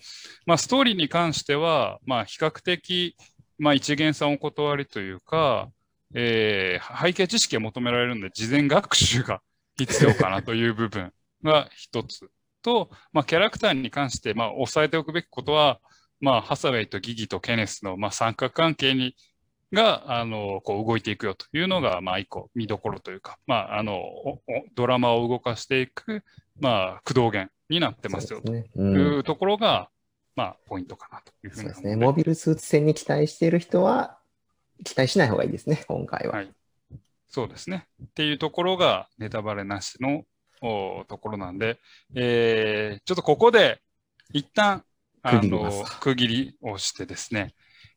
[0.46, 3.16] まあ、ストーリーに関しては、まあ、比較的、
[3.58, 5.70] まあ、一元さんお断りというか、
[6.14, 9.40] えー背景知識が求められるんで、事前学習が
[9.76, 11.12] 必要かなという部分
[11.44, 12.30] が一つ
[12.62, 15.80] と、まあ、キャラクターに関して、まあ、押さえておくべきことは、
[16.20, 19.14] まあ、ハサウェイとギギとケネスの、まあ、三角関係に
[19.72, 24.02] が、あの、こう動いていくよというのが、まあ、一個見どころというか、まあ、あの、
[24.74, 26.22] ドラマを動かしていく、
[26.58, 28.52] まあ、駆動源になってますよと。
[28.52, 29.90] いうところが、
[30.36, 31.96] まあ、ポイントかなというふうそうですね。
[31.96, 34.18] モビルスーツ戦に期待している人は、
[34.84, 36.36] 期待しない方がいいですね、今回は。
[36.36, 36.52] はい
[37.30, 37.86] そうですね。
[38.02, 40.24] っていうところがネタバレなしの
[40.60, 41.78] おところなんで、
[42.14, 43.80] えーちょっとここで
[44.32, 44.84] 一旦
[45.22, 47.54] あのす区切りをしてですね、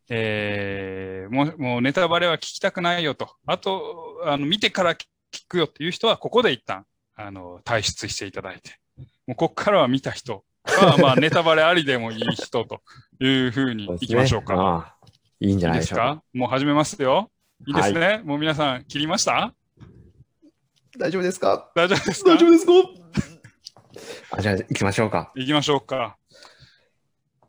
[0.10, 5.06] えーもうもうネタバレは聞きたくないよと、あとあの見てから聞
[5.48, 6.86] くよっていう人は、ここで一旦
[7.16, 8.80] あの退出していただいて、
[9.26, 10.44] もうここからは見た人。
[10.66, 12.82] は、まあ、ネタバレありでもいい人と
[13.20, 14.54] いうふうにいきましょうか。
[14.56, 14.96] ああ
[15.42, 16.24] いいんじゃいないいですか？
[16.34, 17.30] もう始めますよ。
[17.68, 18.22] いいですね。
[18.24, 19.54] もう皆さん切りました？
[20.98, 21.70] 大丈夫ですか？
[21.76, 22.30] 大丈夫ですか？
[22.30, 22.74] 大丈夫ですか？
[24.32, 25.34] あじゃあ行きましょうか。
[25.36, 26.18] 行きましょうか。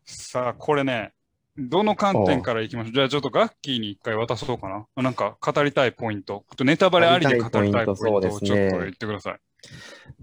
[0.05, 1.13] さあ、これね、
[1.57, 2.93] どの観点から行きましょう？
[2.93, 4.87] じゃあちょっとガッキーに一回渡そうかな。
[5.03, 6.45] なんか語りたいポイント。
[6.57, 9.41] とネタバレありで語りたいポイントをちょっと言ってください。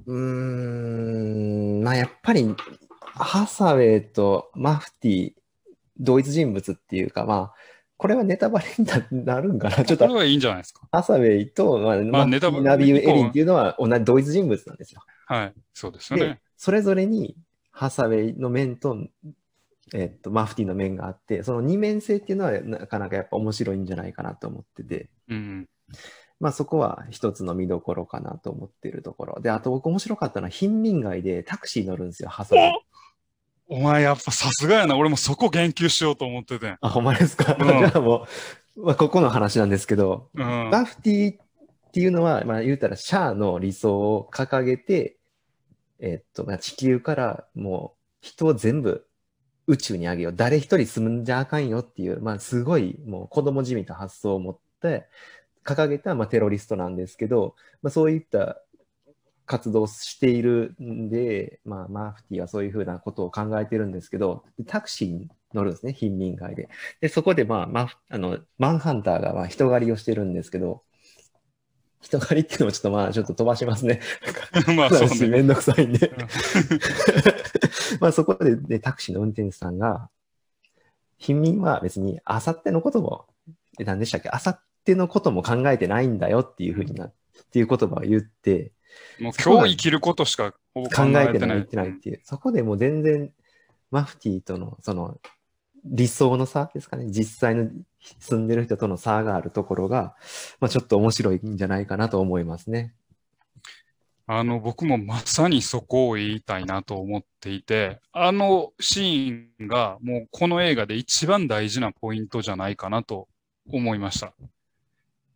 [0.08, 0.18] うー
[1.80, 2.56] ん、まあやっぱり、
[3.14, 5.34] ハサウェイとマフティ、
[6.00, 7.54] 同一人物っていうか、まあ、
[7.98, 9.86] これはネタバレにななるんかな？
[9.86, 10.82] ちょっとこれはいいんじゃないですか。
[10.92, 15.02] ハサウェイと、まあ、マフテネタバレィナビウ・エリンっていうのは同じ同一人物なんですよ。
[15.28, 15.54] はい。
[15.74, 17.36] そうですよでね。、それぞれに
[17.72, 18.98] ハサウェイの面と、
[19.94, 25.68] えっと、マフティの面があって、その二面性っていうのはなかなかやっぱ面白いんじゃないかなと思ってて、うん。
[26.40, 29.42] まあそこは一つの見どころかなと思っているところ。
[29.42, 32.62] で、あと僕面白かったのは貧民街でタクシー乗るんですよ、ハサミ。
[33.68, 34.98] お前やっぱさすがやな。
[34.98, 36.78] 俺もそこ言及しようと思っててん。
[36.82, 38.28] あ、ほんまですか、うん じゃあも
[38.76, 40.70] う、まあ、ここの話なんですけど、うん。
[40.72, 41.38] バフティっ
[41.92, 45.18] ていうのは、まあ言うたらシャアの理想を掲げて、
[46.00, 49.06] えっと、まあ地球からもう人を全部
[49.72, 50.34] 宇宙にあげよう。
[50.36, 55.08] 誰一人住んじゃあかんよっていう、まあすごいもう子供じみた発想を持って
[55.64, 58.62] 掲げた、まあ、テロリストなんですけど、まあそういった
[59.46, 66.70] 活動をしているんで、まあマーフティはそういうふうなことを考えてるんですけど、タクシーに乗るんですね、貧民街で。
[67.00, 70.84] で、そこでまあ、マあの、マンハンターがまあ人狩りをしてるんですけど、
[72.02, 74.02] 人狩りっていうのもちょっとまあ、ちょっと飛ばしますね。
[74.76, 75.08] まあそうね。
[75.08, 76.18] 話めんどくさいんでうん。
[78.02, 80.10] まあそこで、ね、タクシーの運転手さんが、
[81.18, 83.28] 貧民は別にあさってのことも、
[83.80, 84.30] え何でしたっけ？
[84.30, 87.14] あさってのことも考えてないんだよっていうふうにな、っ
[87.52, 88.72] ていう言葉を言って、
[89.20, 90.82] もう今日生きることしか考
[91.20, 92.22] えてない、ってないっていう。
[92.24, 93.32] そこでもう全然、
[93.92, 95.20] マフティーとの、その、
[95.86, 97.06] 理想の差ですかね。
[97.10, 97.70] 実際の
[98.20, 100.16] 住んでる人との差があるところが、
[100.60, 102.94] まあちょっと面白いんじゃないかなと思いますね。
[104.28, 113.28] あの、僕もまさにそこを言いたいなと思っていて、あのシーンがもうこの映画で一番大事なポイントじゃないかなと
[113.70, 114.34] 思いました。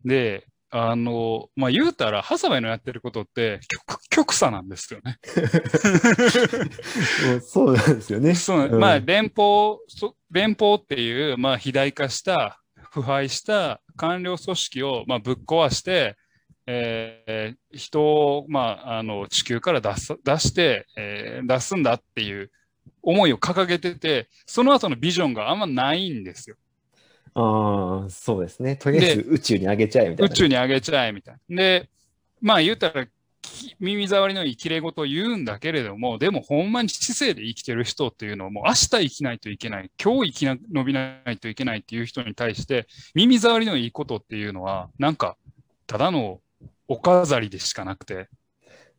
[0.04, 0.46] で、
[0.78, 5.18] あの、まあ、言うたら、ハサウェイのやってることって極、極左なんですよね。
[7.40, 8.34] そうなんですよね。
[8.34, 12.60] そう、うんまあ、連邦、そ連邦っていう、まあ、肥大化した、
[12.90, 16.16] 腐敗した官僚組織を、まあ、ぶっ壊して、
[16.66, 22.50] えー人を、まあ、あの、地球から出す、出して、えー出すんだっていう
[23.02, 26.56] 思いを掲げてて、その後のビジョンがあんまないんですよ。
[27.38, 28.76] ああ、そうですね。
[28.76, 30.32] とりあえず宇宙に上げちゃえみたいな。
[30.32, 31.56] 宇宙に上げちゃえみたいな。
[31.56, 31.90] で、
[32.40, 33.06] まあ言ったら、
[33.42, 45.36] き耳障りのいい綺麗事を言うんだけれども、でもほんまに知性で生きてる人っていうのはもう明日生きないといけない、今日生きな伸びないといけないっていう人に対して、耳障りのいいことっていうのは、なんか、
[45.86, 46.40] ただの
[46.88, 48.28] お飾りでしかなくて、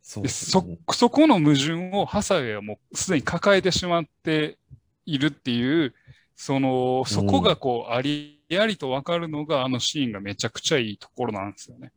[0.00, 4.58] そね、そこの矛盾をハサウェイはもうすでに抱えてしまって
[5.06, 5.92] いるっていう、
[6.40, 11.90] その、そこがこう、ありありとわかるのが、あのシーンがめちゃくちゃいいところなんですよね。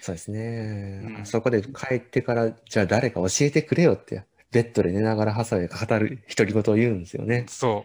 [0.00, 7.44] そうですね、うんそこで帰ってから、じゃあ誰か教えてくれよって、ベッドで寝ながらハサウェイが語る独り言を言うんですよね。
[7.48, 7.84] そ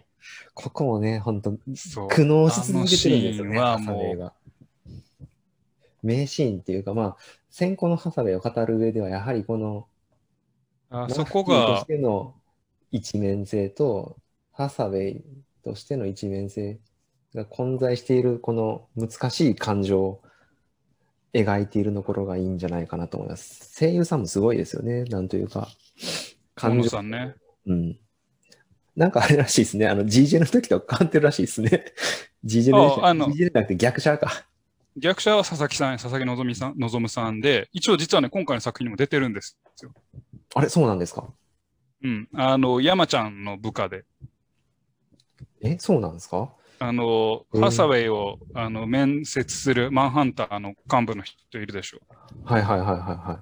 [0.54, 2.08] ここもね、本当う、そう。
[2.08, 4.32] 苦悩し続けてるんですよね、ハサウェイが。
[6.02, 7.16] 名シーンっていうか、まあ、
[7.50, 9.86] 先行のハサウェイを語る上では、やはりこの、
[10.88, 12.34] あそこマフティーとがし、ての
[12.92, 14.16] 一面性と、
[14.52, 15.24] ハサウェイ
[15.62, 16.78] としての一面性
[17.34, 20.22] が混在している、この難しい感情を
[21.32, 23.78] 描いているところがいいんじゃないかなと思います。
[23.78, 25.68] 声優さんもすごいですよね、なんというか。
[26.54, 27.34] 河野さんね。
[27.66, 27.98] うん。
[28.94, 29.86] なんかあれらしいですね。
[29.88, 31.84] あの、GJ の時と変わってるらしいですね。
[32.44, 34.46] GJ のああの GJ じゃなくて逆者か。
[34.96, 39.94] 逆者は佐々木さん、佐々木希さん、希さんで、一応実はね、今回の作品にも出てるんですよ。
[40.54, 41.32] あれ、そうなんですか？
[42.02, 42.28] うん。
[42.34, 44.04] あの、山ちゃんの部下で、
[45.62, 46.50] え、そうなんですか？
[46.80, 51.98] あの、うんハサウェイを、あの、面接するマンハンターの幹部の人いるでしょ？
[52.44, 53.38] はいはいはいはいはい。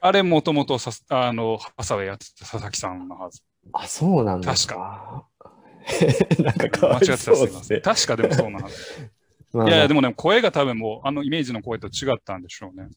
[0.00, 3.40] あれ、もともとさ、あの、ハサウェイやってた佐々木さんのはず。
[3.72, 5.26] あ、そうなんですか？
[6.40, 7.80] なんかかわい間違ってたすいません。
[7.80, 8.76] 確かでもそうなはず。
[9.52, 12.88] まあいやいや、でもね、声が多分もう、あのイメージの声と違ったんでしょうね。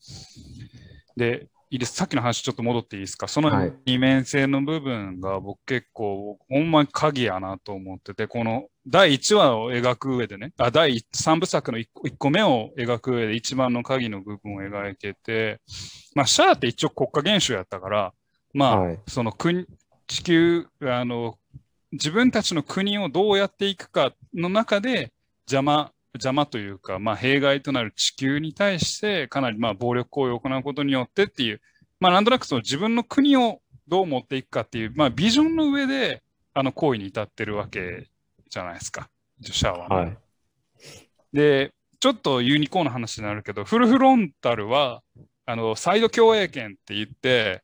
[1.16, 1.96] で、いいです。
[1.96, 3.28] さっきの話ちょっと戻っていいですか？
[3.28, 15.60] そのはい二面性の部分が僕結構、ほんまに鍵やなと思ってて、この第1話を描く上でね、あ、第3部作の 1, 個一個目を描く上で一番の鍵の部分を描いてて、
[16.16, 18.14] まあ、シャアって一応国家元首やったから、
[18.54, 19.66] まあ、はいその国、
[20.08, 21.38] 地球、あの、
[21.92, 25.12] 自分たちの国をどうやっていくかの中で
[25.52, 31.62] 邪魔、邪魔というか、まあ、弊害となる地球に対してかなりまあ暴力行為を行うことによってっていう、
[32.00, 38.08] まあ、なんとなくその自分の国をどう持っていくかっていう、まあ、ビジョンの上であの行為に至ってるわけ
[38.50, 39.10] じゃないですか、
[39.42, 40.18] シャアはね、はい。
[41.34, 45.02] で、ちょっとユニコーンの話になるけど、フルフロンタルは、
[45.46, 47.64] あの、サイド共栄圏って言って、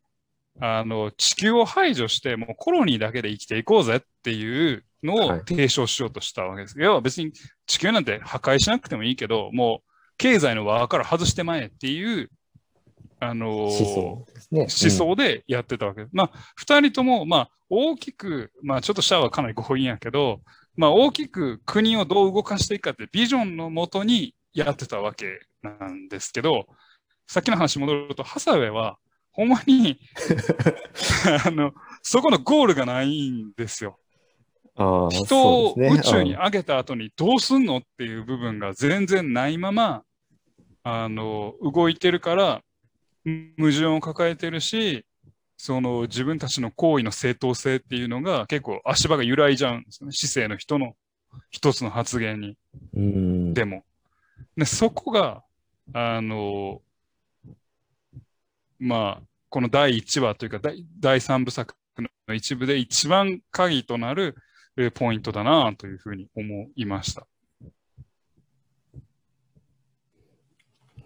[0.60, 6.76] あの、地球を排除して、もうコロニーだけで生きていこうぜっていうのをはい提唱しようとしたわけです。
[6.80, 7.32] 要は別に
[7.66, 12.30] 地球なんて破壊しなくてもいいけど、もう経済の輪から外してまえっていう、
[13.20, 14.60] あの思想ね。
[14.62, 16.10] 思想でやってたわけです。
[16.14, 20.42] まあ、二人とも、まあ、大きく、まあ、ちょっとシャアはかなり強引やけど、
[20.76, 26.68] まあ、大きく国をどう動かしていくかってビジョンのもとにやってたわけなんですけど、
[27.28, 28.98] さっきの話戻ると、ハサウェイは、
[29.32, 30.00] ほんまに
[31.46, 34.00] あの、そこのゴールがないんですよ。
[34.76, 40.04] 人を宇宙に上げた後にどうすんのっていう部分が全然ないまま、
[40.84, 42.62] あの、動いてるから、
[43.58, 45.06] 矛盾を抱えてるし、
[45.58, 50.12] その自分たちの行為の正当性っていうのが結構足場が揺らいじゃうんですよね。
[50.12, 50.96] 市政の人の
[51.52, 52.58] 一つの発言に。
[52.96, 53.54] うん。
[53.54, 53.84] でも。
[54.58, 55.44] で、そこが、
[55.94, 56.82] あの、
[58.80, 61.76] まあ、この第1話というか第第3部作
[62.28, 64.53] の一部で一番鍵となるえー
[64.96, 67.28] ポイントだなというふうに思いました。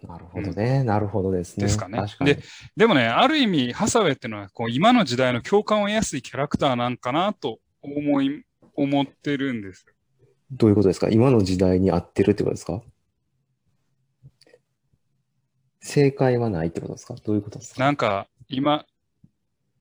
[0.06, 0.84] なるほどね。
[0.84, 1.66] なるほどですね。
[1.66, 2.00] ですかね。
[2.20, 2.38] で
[2.76, 9.92] でもね、ある意味、ハサウェイっていうのはこう今の時代の共感を得やすいキャラクターなんかなと思い、思ってるんですよ。
[10.50, 11.08] どういうことですか？
[11.10, 12.80] 今の時代に合ってるってことですか？
[15.80, 17.14] 正解はないってことですか？
[17.22, 17.80] どういうことですか？
[17.80, 18.86] なんか今、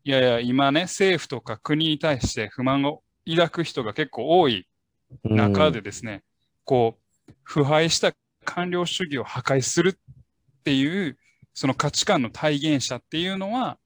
[0.04, 3.02] いやいや、今ね、政府とか国に対して不満を
[3.36, 4.68] 抱く人が結構多い
[5.24, 6.24] 中でですね、
[6.63, 6.98] こ
[7.30, 8.13] う、腐敗した
[8.46, 9.94] 官僚主義を破壊するっ
[10.63, 11.18] ていう、
[11.54, 13.78] その価値観の体現者っていうのは、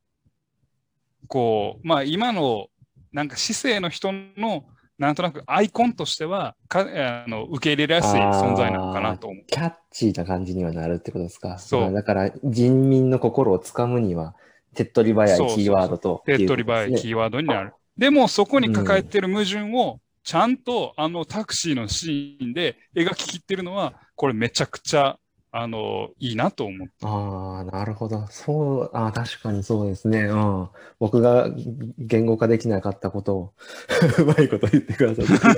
[1.27, 2.67] こう、まあ今の、
[3.12, 4.65] なんか市政の人の、
[4.97, 9.43] なんとなくアイコンとしては、かあの受け入れやすい存在なのかなと思う。
[9.47, 11.58] キャッチーな感じにはなるってことですか？
[11.58, 11.82] そう。
[11.82, 14.36] まあだから人民の心をつかむには
[14.75, 17.73] 手っ取り早いキーワードと手っ取り早いキーーワードになる。
[17.97, 25.17] でもそこに抱えてる矛盾を、ちゃんとあのタクシーのシーンで描ききってるのは、これめちゃくちゃ、
[25.54, 26.93] あの、いいなと思って。
[27.01, 28.25] ああ、なるほど。
[28.27, 30.21] そう、ああ、確かにそうですね。
[30.21, 30.69] うん。
[30.97, 31.49] 僕が
[31.97, 33.54] 言語化できなかったことを
[34.19, 35.56] うまいこと言ってください。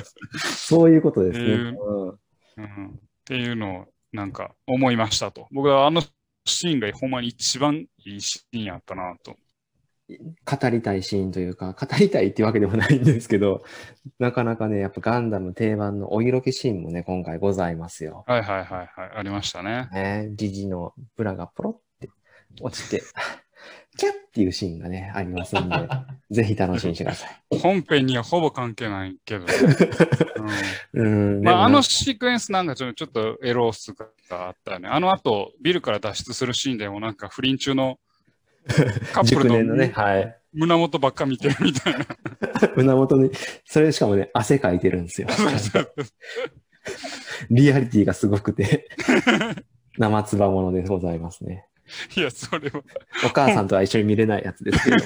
[0.38, 1.44] そういうことですね。
[1.44, 2.18] えーうん
[2.56, 2.92] うん、っ
[3.24, 5.48] ていうのをなんか思いましたと。
[5.50, 6.02] 僕はあの
[6.46, 9.36] シーンがほんまに一番いいシーンやったなと。
[10.08, 13.64] 語りたいシーンというか、語りたいっていうわけでもないんですけど、
[14.18, 18.24] なかなかね、やっぱガンダム定番のお色気シーンもね、今回ございますよ。
[18.26, 19.10] はいはいはいはい。
[19.16, 19.88] ありましたね。
[19.92, 22.10] ね、ジジのブラがポロって
[22.60, 23.02] 落ちて、
[23.96, 25.88] キャッっていうシーンがね、ありますんで、
[26.30, 27.58] ぜひ楽しみにしてください。
[27.58, 29.54] 本編にはほぼ関係ないけどね。
[30.92, 34.06] うん、うんまあ、あのシークエンスなんかちょちょっとエロスが
[34.48, 34.88] あったよね。
[34.88, 37.98] あの後、ビルから脱出するシーンでもなんか不倫中の
[39.12, 40.36] カップル熟年のね、のはい。
[40.52, 42.06] 胸元ばっか見てるみたいな。
[42.76, 43.30] 胸元に、
[43.64, 45.28] それしかもね、汗かいてるんですよ。
[47.50, 48.88] リアリティがすごくて、
[49.98, 51.66] 生つばものでございますね。
[52.16, 52.82] いや、それは
[53.26, 54.96] お母さんとは一緒に見れないやつですけど、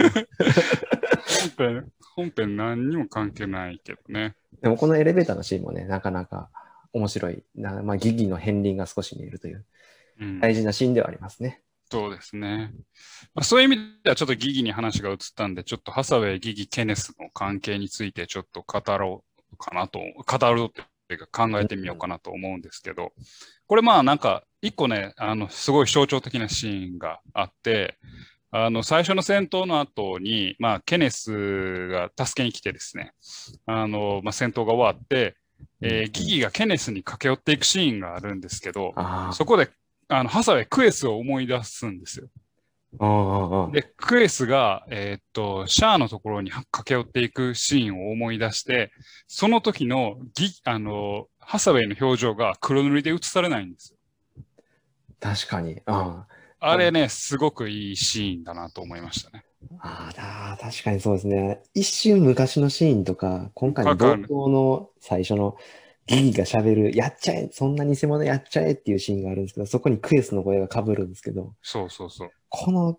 [1.57, 4.37] 本編、本編何にも関係ないけどね。
[4.62, 6.51] でもこのエレベーターのシーンもね、なかなか
[6.92, 7.42] 面白い。
[7.55, 9.64] なまあ、ギギの片鱗が少し見えるという
[10.21, 11.62] うん大事なシーンではありますね。
[11.90, 12.70] そうですね。
[13.35, 20.70] まあ、そういう意味ではちょっとギギに話が移ったんで、ちょっとハサウェイ、ギギ、ケネスの関係についてちょっと語ろうかなと、語るっ
[21.09, 23.12] ていうか考えてみようかなと思うんですけど、
[23.66, 27.98] これまあなんか一個ね、あの、すごい象徴的なシーンがあって、
[28.51, 33.12] あの、最初の戦闘の後に、まあ、ケネスが助けに来てですね、
[33.66, 35.37] あの、まあ、戦闘が終わって、
[35.83, 39.70] えーギギがケネスに駆け寄っていくシーンがあるんですけど、あそこで、
[40.09, 42.29] あの、ハサウェイ、クエスを思い出すんですよ。
[43.73, 48.90] で、クエスが、えーっと、シャアのところに駆け寄っていくシーンを思い出して、
[49.27, 53.99] その時のギ、あの、ハサウェイの表情が黒塗りで映されないんですよ。
[55.21, 55.83] 確かに。
[55.87, 56.27] あ
[56.61, 59.44] あれね、すごくいいシーンだなと思いましたね。
[59.81, 61.61] あああ、確かにそうですね。
[61.75, 65.57] 一瞬昔のシーンとか、今回の冒頭の最初の
[66.09, 72.31] ギギが喋る、やっちゃえ、そんな偽物やっちゃえっていうシーンがあるんですけど、そこにクエスの声が被るんですけど、そうそうそう。
[72.49, 72.99] この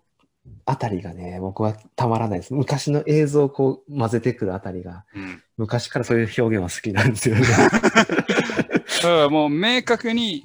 [0.64, 2.54] あたりがね、僕はたまらないです。
[2.54, 5.42] 昔の映像をこう混ぜてくるあたりが、うん。
[5.56, 7.42] 昔からそういう表現は好きなんですよね。
[7.50, 10.44] だからもう明確に、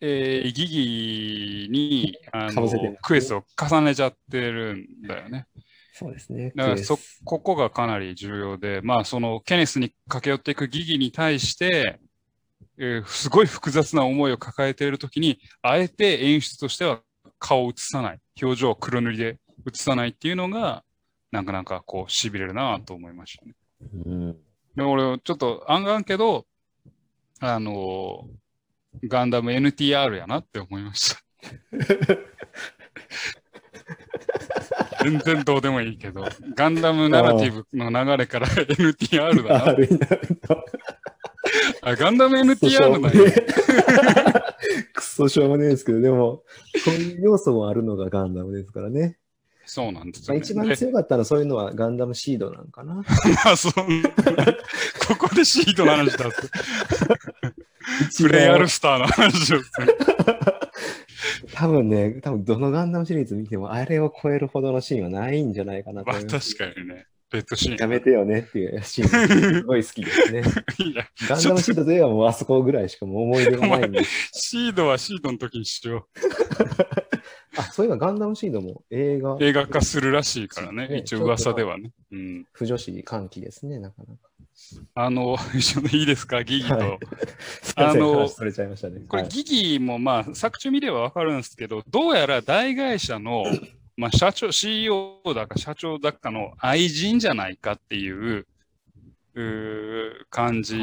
[0.00, 5.46] えー、ギギに、あのかぶせてる、クエスを重ねちゃってるんだよね。
[5.98, 6.52] そうですね。
[6.54, 11.98] だからそここがかなり重要で、まあそのケネスに駆け寄っていくギギに対して、
[12.78, 17.00] えーすごい複雑な思いを抱えているときに、あえて演出としては
[17.40, 20.84] 顔を映さない、表情を黒塗りで映さないっていうのが、
[21.32, 23.54] なんかなんかこう痺れるなと思いましたね。
[24.06, 24.36] うん。
[24.76, 26.46] で、俺ちょっとあんがんけど、
[27.40, 28.28] あのー
[29.04, 31.20] ガンダム NTR やなって思いました。
[35.02, 36.24] 全然どうでもいいけど、
[36.54, 39.76] ガンダムナラティブの流れから NTR だな。
[41.82, 43.32] あガンダム NTR なんや。
[44.92, 46.42] クソそうしょうがないですけど、でも、
[46.84, 49.18] そういう要素もあるのがガンダムですからね。
[49.64, 50.44] そうなんですまあ、よ、ね。
[50.44, 52.94] 一番で強かったのはそういうのはガンダムシードなんかな。
[52.94, 53.04] ま
[53.52, 53.72] あ、そう。
[55.08, 56.36] ここでシートの話だって。
[58.16, 59.96] プレイアルスターの話をする。
[61.52, 66.54] 多分ね、多分どのガンダムシリーズ見ても、あれを超えるほどのシーンはないんじゃないかなとまあ、思います。
[66.56, 67.06] 確かにね。
[67.30, 67.76] レッドシーン。
[67.76, 69.08] やめてよねっていうシーン、
[69.60, 70.42] すごい好きですね。
[70.78, 74.02] いや、ガンダムシードといえばもうあそこぐらいしかもう思い出がないんで。
[74.32, 76.08] シードはシードの時にしよ
[77.56, 80.88] あ、そういえばガンダムシードも映画う。、映画化すするらしいからね。
[80.88, 81.92] ね一応噂ではね。
[82.12, 82.46] うん。
[82.52, 84.27] 不女子歓喜ですね、なかなか。
[84.94, 86.74] あの、一緒にいいですか、ギギと。
[86.74, 86.98] はい
[87.76, 89.00] あのれちゃいましたね。
[89.08, 93.44] これ、はいギギもまあ、作中見ればわかるんですけど、どうやら大会社の、
[93.96, 98.46] まあ、社長、CEO だか社長だかの愛人じゃないかっていう、
[99.34, 100.76] うー感じ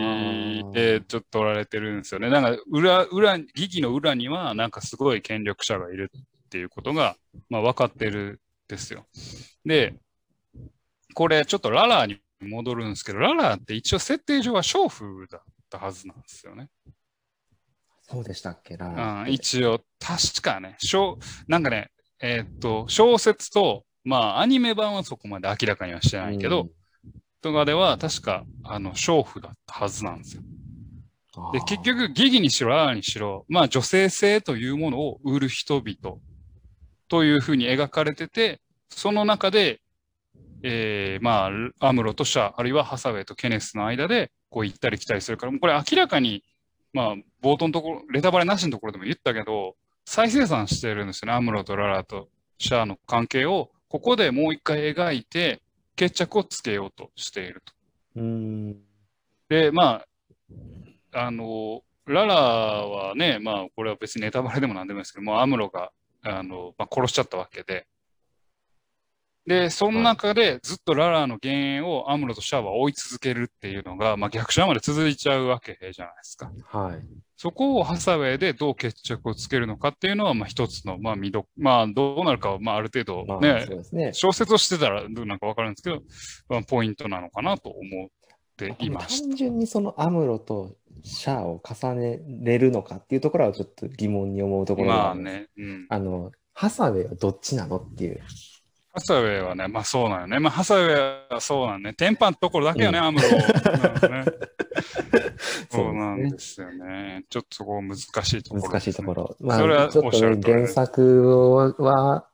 [0.71, 2.29] でちょっと取られてるんですよね。
[2.29, 7.17] なんか裏、裏、ギギの裏にはなんかすごい権力者がいるっていうことが、
[7.49, 9.05] まあ分かってるんですよ。
[9.65, 9.95] で、
[11.13, 16.69] これちょっとララーに戻るんですけど、ララーって一応設定上は娼婦だったはずなんですよね。
[18.01, 19.23] そうでしたっけな。
[19.23, 21.17] うん、一応、確かね、小
[21.47, 26.69] なんかね、えーっと、小説と、まあ、アニメ版はそこまで明らかにはしてないけど、
[27.41, 30.43] とかでは、確か、あの、娼婦だったはずなんですよ。
[31.37, 36.19] うん、で、結局、ギギにしろ、ララにしろ、まあ、女性性というものを売る人々
[37.07, 39.81] というふうに描かれてて、その中で、
[40.67, 46.43] えー、まあ、アムロとシャあるいはハサウェイとケネスの間で、こう行ったり来たりするから、これ明らかに、
[46.91, 51.33] まあ、冒頭のところ、レタバレなしのところでも言ったけど、再生産してるんですよね。
[51.33, 55.61] アムロとララとシャアの関係を、ここでもう一回描いて、
[55.95, 57.73] 決着をつけようとしていると。
[58.15, 58.75] うん。
[59.47, 60.03] で、ま
[61.13, 65.91] あ、あの、ララはね、まあ、これは別にネタバレでもなんでもないですけど、もうアムロが、
[66.23, 67.85] あの、まあ、殺しちゃったわけで、
[69.47, 76.51] で、その中でずっとララの幻影をアムロとシャアは追い続けるっていうのが、まあ、逆者まで続いちゃうわけじゃないですか。
[76.65, 77.03] はい。
[77.37, 84.13] そこをハサウェイでどう決着をつけるのかっていうのは、まあ、一つの、まあ、見ど、まあ、どうなるかは、まあ、ある程度まあ、ね。
[84.13, 86.01] 小説をしてたらどうなんかわかるんですけど、
[86.49, 88.09] まあ、ポイントなのかなと思っ
[88.57, 89.27] ていました。
[89.27, 95.85] 単純にそのアムロとシャアを重ねれるのかっていうところはちょっと疑問に思うところがまあね、うん。
[95.89, 98.21] あの、ハサウェイはどっちなのっていう。
[98.95, 100.39] ハサウェイはね、まあそうなのね。
[100.39, 101.93] まあハサウェイはそうなのね。
[101.93, 103.27] テンパのところだけよね、うんアムロ。
[103.29, 104.25] ね
[105.69, 107.25] そうなんねですよね。
[107.29, 109.13] ちょっとそこ難しいところ、難しいとこ。
[109.13, 109.35] ろ。
[109.41, 112.25] まあ、それはちょっと原作は、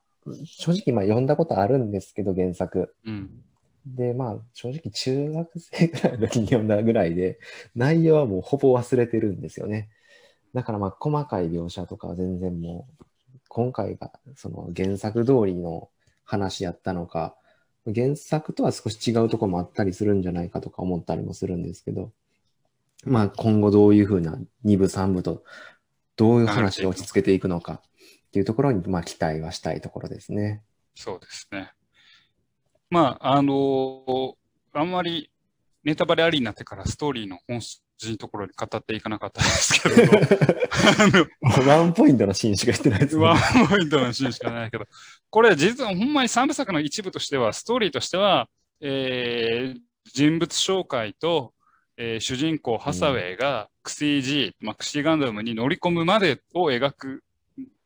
[0.46, 2.94] 正直まあ読んだことあるんですけど、原作。
[3.08, 3.44] うん。
[3.88, 7.40] で、まあ、正直中学生ぐらいの時に読んだぐらいで、
[7.76, 9.90] 内容はもうほぼ忘れてるんですよね。
[10.54, 13.06] だからまあ、細かい描写とかは全然もう、
[13.48, 15.90] 今回がその原作通りの
[16.32, 17.36] 話やったのか、
[17.94, 22.12] 原作とは少し違うとこもあったりするんじゃないかとか思ったりもするんですけど、
[23.04, 25.44] まあ今後どういうふうな2部3部と
[26.16, 27.82] どういう話を落ち着けていくのかっ
[28.32, 30.62] ていうところにまあ期待はしたいところですね。
[30.96, 31.74] そうですね。
[32.90, 34.36] まあ、あの
[34.74, 35.32] あんまり
[35.84, 44.86] ネタバレありになってからストーリーの本質筋のところに語っていかなかったですけど、ワンポイントのシーンしか言ってないですねワンポイントのシーンしかないけど、
[45.30, 48.50] これ実はほんまに三部作の一部としては、ストーリーとしては、
[48.82, 49.80] えー
[50.14, 51.54] 人物紹介と、
[51.96, 57.24] えー主人公ハサウェイがクシー G、まあ、クシーガンダムに乗り込むまでを描く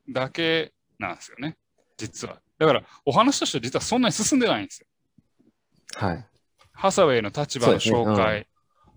[0.10, 1.58] だけなんですよね、
[1.98, 2.40] 実は。
[2.58, 4.88] だから、お話としては実はそんなに進んでないんですよ。
[5.96, 6.26] はい。
[6.72, 8.48] ハサウェイの立場の紹そう介、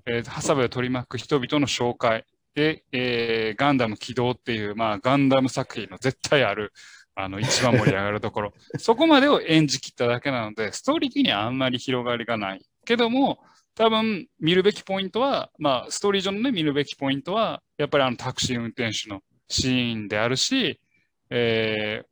[0.09, 2.25] えーハサウェイを取り巻く人々の紹介。
[2.55, 6.73] で、えーガンダム起動っていう、まあ、ガンダム作品の絶対ある、
[7.15, 12.65] あの、一番盛り上がるところ、 そこまでを演じ切っただけなので、ストーリー的にはあんまり広がりがない。
[12.85, 13.39] けども、
[13.75, 20.81] 多分見るべきポイントは、まあ、ストーリー上のね、見るべきポイントは、やっぱりあのタクシー運転手のシーンであるし、
[21.31, 22.07] えー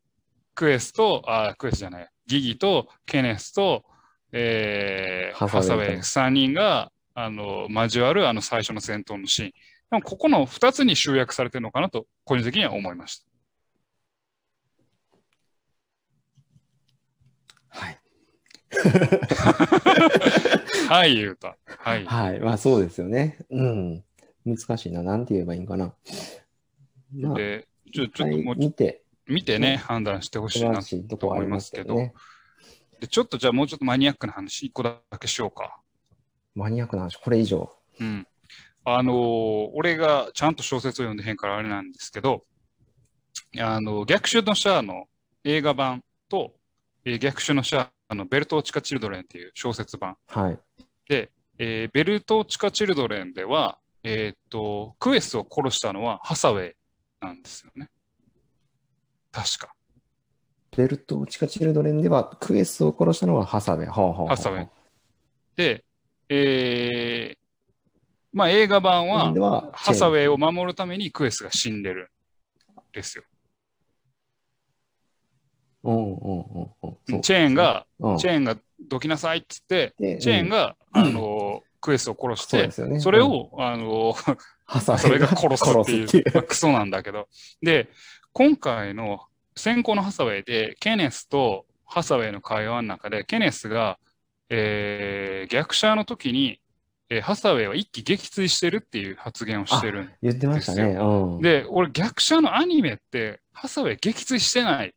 [0.55, 3.85] クエスと、あ、クエスじゃない、ギギとケネスと、
[4.33, 9.51] えーハハサウェイとサウェイ3人が、あの、交わるあの最初の戦闘のシーン。
[9.51, 9.55] で
[9.93, 13.27] もここの2つに集約されてるのかなと、個人的には思いました。
[17.69, 17.99] はい。
[20.89, 21.57] はい、言うた。
[21.67, 22.05] はい。
[22.05, 22.41] はい。
[22.41, 23.39] まあそうですよね。
[23.49, 24.05] うん。
[24.45, 25.03] 難しいな。
[25.03, 25.95] なんて言えばいいんかな。
[27.15, 32.13] まあ、で、ちょちょっと一もう回見て、見てね、判断してほしいなとこはありますけどね。
[33.01, 35.81] で、ちょっとじゃあもうちょっとマニアックな話、1個だけしようか。
[36.57, 37.71] マニアックな話、これ以上。
[38.01, 38.27] うん。
[38.85, 42.43] あのー俺がちゃんと小説を読んでへんからあれなんですけど、
[43.59, 45.05] あの、逆襲のシャアの
[45.45, 46.55] 映画版と、
[47.05, 50.17] えー逆襲のシャアのベルトーチカ・チルドレンっていう小説版。
[50.29, 50.59] はい。
[51.09, 56.75] で、えーベルトーチカ・チルドレンでは、えーっと、クエスを殺したのはハサウェイ
[57.21, 57.91] なんですよね。
[59.33, 59.75] 確か。
[60.77, 63.87] ベルト・チカ・チルドレンでは、クエスを殺したのはハサウェイ。
[63.87, 64.69] ハサウェイ。
[65.57, 65.85] で、
[66.29, 67.47] えー
[68.33, 70.21] まあ映画版はハサウイ。
[70.21, 72.11] ェイを守るためにクエスが死んでる
[72.75, 73.25] んですよ。
[77.23, 78.59] チェーンが、うんチェーンが
[78.89, 83.01] どきなさいっつって、でチェーンが、うんあの、クエスを殺してそ。
[83.01, 84.13] それうん、を、あの、
[84.67, 87.29] ハサウェイそれが殺すっていう、クソなんだけど。
[87.63, 87.89] で、
[88.33, 89.21] 今回の
[89.57, 93.99] 先行のハサウェイで、ケネスとハサウェイの会話の中で、ケネスが、
[94.49, 96.61] えー逆者の時に、
[97.09, 100.97] えーハサウェイは一気撃墜してるっていう発言をしてるん言ってましたね。
[100.99, 101.41] うん。
[101.41, 104.95] で、俺逆者のアニメって、ハサウェイ撃墜してない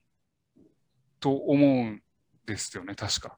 [1.20, 2.02] と思うん
[2.45, 3.38] ですよね、確か。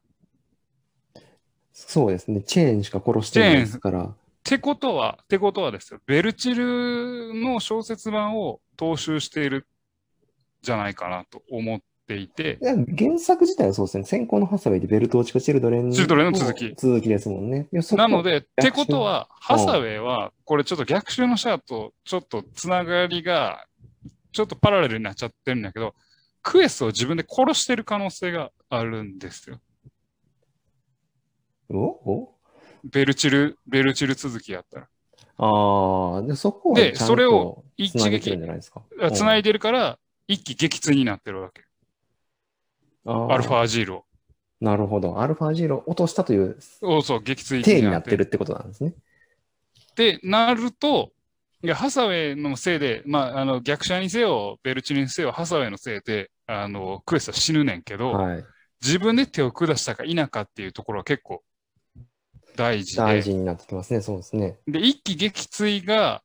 [1.72, 2.42] そうですね。
[2.42, 4.04] チェーンしか殺してないですから。
[4.04, 9.66] ってことは、ってことはですよ、ベルチルの小説版を踏襲している
[10.62, 11.80] じゃないかなと思っ
[12.28, 12.64] てい
[12.96, 14.04] 原作自体はそうですね。
[14.04, 17.68] 先行のハサウェイでベルトーチカ・チルドレンチルドレンの続き続きですもんね。
[17.92, 23.66] なので、ってことは、ハサウェイは、これちょっと逆襲のシャアとちょっとつながりが、
[24.32, 25.94] ちょっとパラレルになっちゃってるんだけど、
[26.42, 29.60] クエスを自分で殺してる可能性があるんですよ。
[31.70, 31.76] お？
[31.78, 32.34] お？
[32.84, 34.88] ベルチル、ベルチル続きやったら。
[35.38, 38.82] ああ、で、そこはでそれをと一撃るんじゃないですか？
[39.12, 41.62] 繋いで、でるから、一気撃墜になってるわけ。
[43.04, 44.04] アルファジールを。
[44.60, 45.20] なるほど。
[45.20, 48.94] アルファジーロを落としたというそうそう、撃墜体になってるってことなんですね。
[49.92, 51.10] ってなると、
[51.64, 58.44] いや、ハサウェイのせいで、まあ、あの、逆者にせよ、ベルチルにせよ、ハサウェイのせいで、あの、クエスは死ぬねんけど、はい。
[58.82, 61.42] 自分で手を下したか否かっていうところは結構
[62.56, 64.00] 大事で、大事になってきますね。
[64.00, 64.58] そうですね。
[64.66, 66.22] で、一気撃墜が、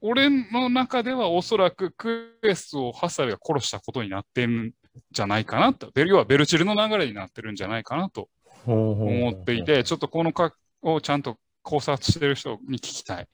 [0.00, 4.72] 俺の中ではおそらくクエスをハサウェイが殺したことになってるん
[5.12, 5.90] じゃないかなと。
[5.94, 8.28] ベル要はベルチルの流れになってるんじゃないかなと
[8.66, 9.64] 思思ってい。
[9.64, 13.28] て、ちょっとこのかをちゃんと考察してる人に聞きたい。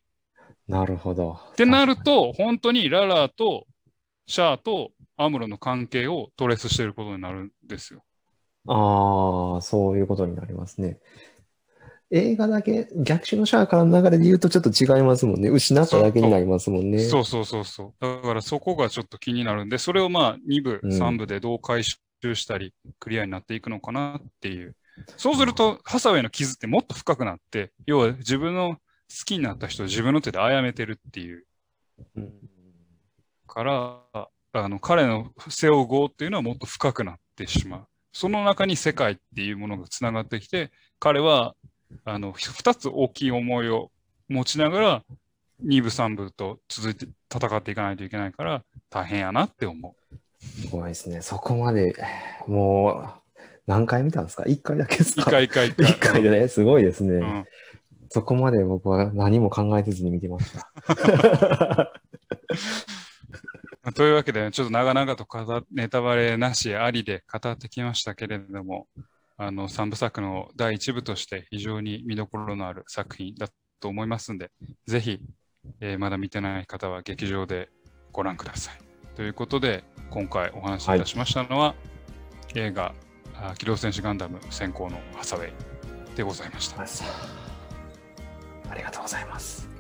[0.68, 1.38] なるほど。
[1.52, 3.66] ってなると、本当にララと
[4.26, 8.02] シャアとアムロの関係をトレースしていることになるんですよ。
[8.66, 10.98] ああ、そういうことになりますね。
[12.10, 15.48] 映画だけ、逆襲のシャアからの流れで言うとちょっと違いますもんね。
[15.48, 17.00] 失っただけになりますもんね。
[17.00, 18.04] そうそうそうそう。
[18.04, 21.98] だからそこがちょっと気になるんで、それをまあ2部、うん3部でどう回収
[22.34, 24.76] したり、クリアになっていくのかなっていう。
[25.16, 28.80] そうすると、ハサウェイの傷ってもっと深くなって、要は自分の好
[29.24, 31.44] きになった人を自分の手で殺めてるっていう
[32.16, 32.32] うん
[33.46, 34.00] から、
[34.52, 37.86] あの彼の背負う業っていうのはもっと深くなってしまう。
[38.12, 41.54] その中に世界っていうものがつながってきて、彼は
[42.04, 43.90] あの2つ大きい思いを
[44.28, 45.04] 持ちながら、
[45.64, 50.16] 2部、3部と続いて戦っていかないといけないから、大変やなって思う。
[50.44, 51.22] すごいですね。
[51.22, 51.94] そこまで、
[52.46, 55.22] もう、何回見たんですか ?1 回だけですか？
[55.22, 55.90] 一回一回一回。
[55.90, 57.14] 一回でね、すごいですね。
[57.14, 57.44] うん
[58.08, 61.92] そこまで僕は何も考えずに見てました。
[63.94, 68.86] というわけで、ちょっと長々と語ネタバレなしありで語ってきましたけれども、
[69.38, 73.48] あの3部作の第1部として非常に見どころのある作品だ
[73.80, 74.50] と思いますんで、
[74.86, 75.20] ぜひ、
[75.80, 77.68] えーまだ見てない方は劇場で
[78.12, 78.78] ご覧ください。
[79.14, 81.74] ということで、今回お話しいたしましたのは、
[82.54, 82.94] 映画
[83.34, 85.52] あ機動戦士ガンダム先行のハサウェイ
[86.16, 86.82] でございました。
[88.70, 89.75] ありがとうございます。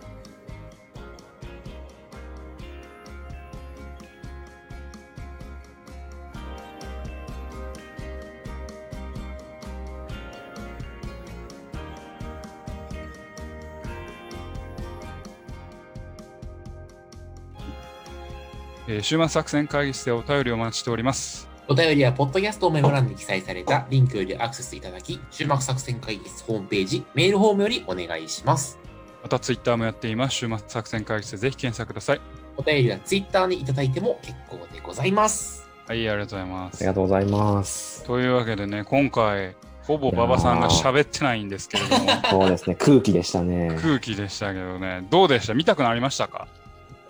[18.88, 21.48] えー週末作戦会議室でお便りをお待ちしております。
[21.66, 28.78] お便りは、ポッドキャストメモ欄に記載されたリンクよりアクセスいただき、終幕作戦会議室ホームページ、メールフォームよりお願いします。
[29.24, 30.36] またツイッターもやっています。
[30.36, 32.20] 週末作戦会議室でぜひ検索ください。
[32.56, 35.68] お便りは Twitter にいただいても結構でございます。
[35.88, 36.84] はい、ありがとうございまありす。
[36.84, 38.04] がとうございます。
[38.04, 43.76] というわけでね、今回、ほぼ馬場さんが喋ってないんですけれども、そうですね、空気でしたね。
[43.82, 45.54] 空気でしたけどね、どうでした？
[45.54, 46.46] 見たくなりましたか？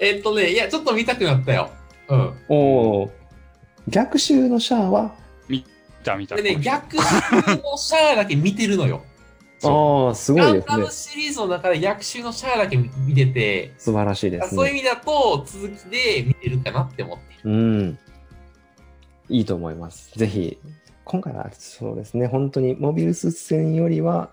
[0.01, 1.71] えっとね、いや、ちょっと見たくなったよ。
[2.09, 2.35] うん。
[2.49, 2.57] お
[3.03, 3.11] お。
[3.89, 5.15] 逆襲のシャアは、
[5.49, 5.65] 見
[6.05, 6.37] た見た。
[6.37, 7.03] でね、逆の
[7.77, 9.03] シャアだけ見てるのよ。
[9.59, 10.93] そああ、すごいですねガンダム。
[10.93, 14.57] シリーズの中で逆襲のシャアだけ見てて、素晴らしいですね。
[14.57, 17.51] そういう意味だと続きで見てるかなって思ってる。
[17.51, 17.99] うん。
[19.29, 20.17] いいと思います。
[20.19, 20.59] ぜひ、
[21.05, 24.31] 今回はそうですね、本当にモビルスーツ戦よりは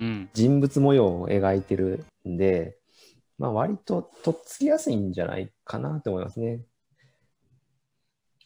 [0.00, 0.04] う。
[0.04, 0.28] うん。
[0.34, 2.76] 人物模様を描いてるんで、
[3.38, 6.60] まあ割ととっつきやすいんじゃないかなと思いますね。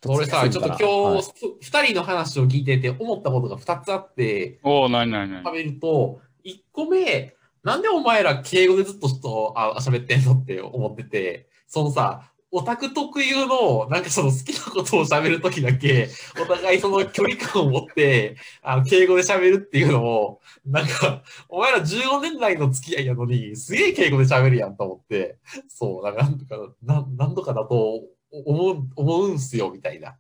[0.07, 1.23] 俺さ、ちょっと今日、はい。
[1.61, 16.09] 二人の話を聞いてて思ったことが二つあって、おお、なになに食べると、一個目、なんでお前ら敬語でずっととあ喋ってんのって思ってて、そのさ、オタク特有の、なんかその好きなことを喋るときだけ、
[16.41, 25.39] お互いその距離感を持って、あの、敬語で喋るっていうのも、なんか、お前ら15年来の付き合いやのに、すげえ敬語で喋るやんと思って、
[25.69, 30.17] そう、なんか、なんとか、ななんとかだと思う、思うんすよ、みたいな。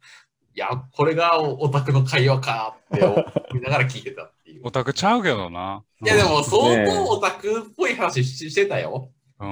[0.54, 3.16] いや、これがオタクの会話かって思
[3.54, 4.62] いながら聞いてたっていう。
[4.66, 5.84] オタクちゃうけどな。
[6.02, 9.10] いやでもね相当オタクっぽい話ししてたよ。
[9.40, 9.48] 佐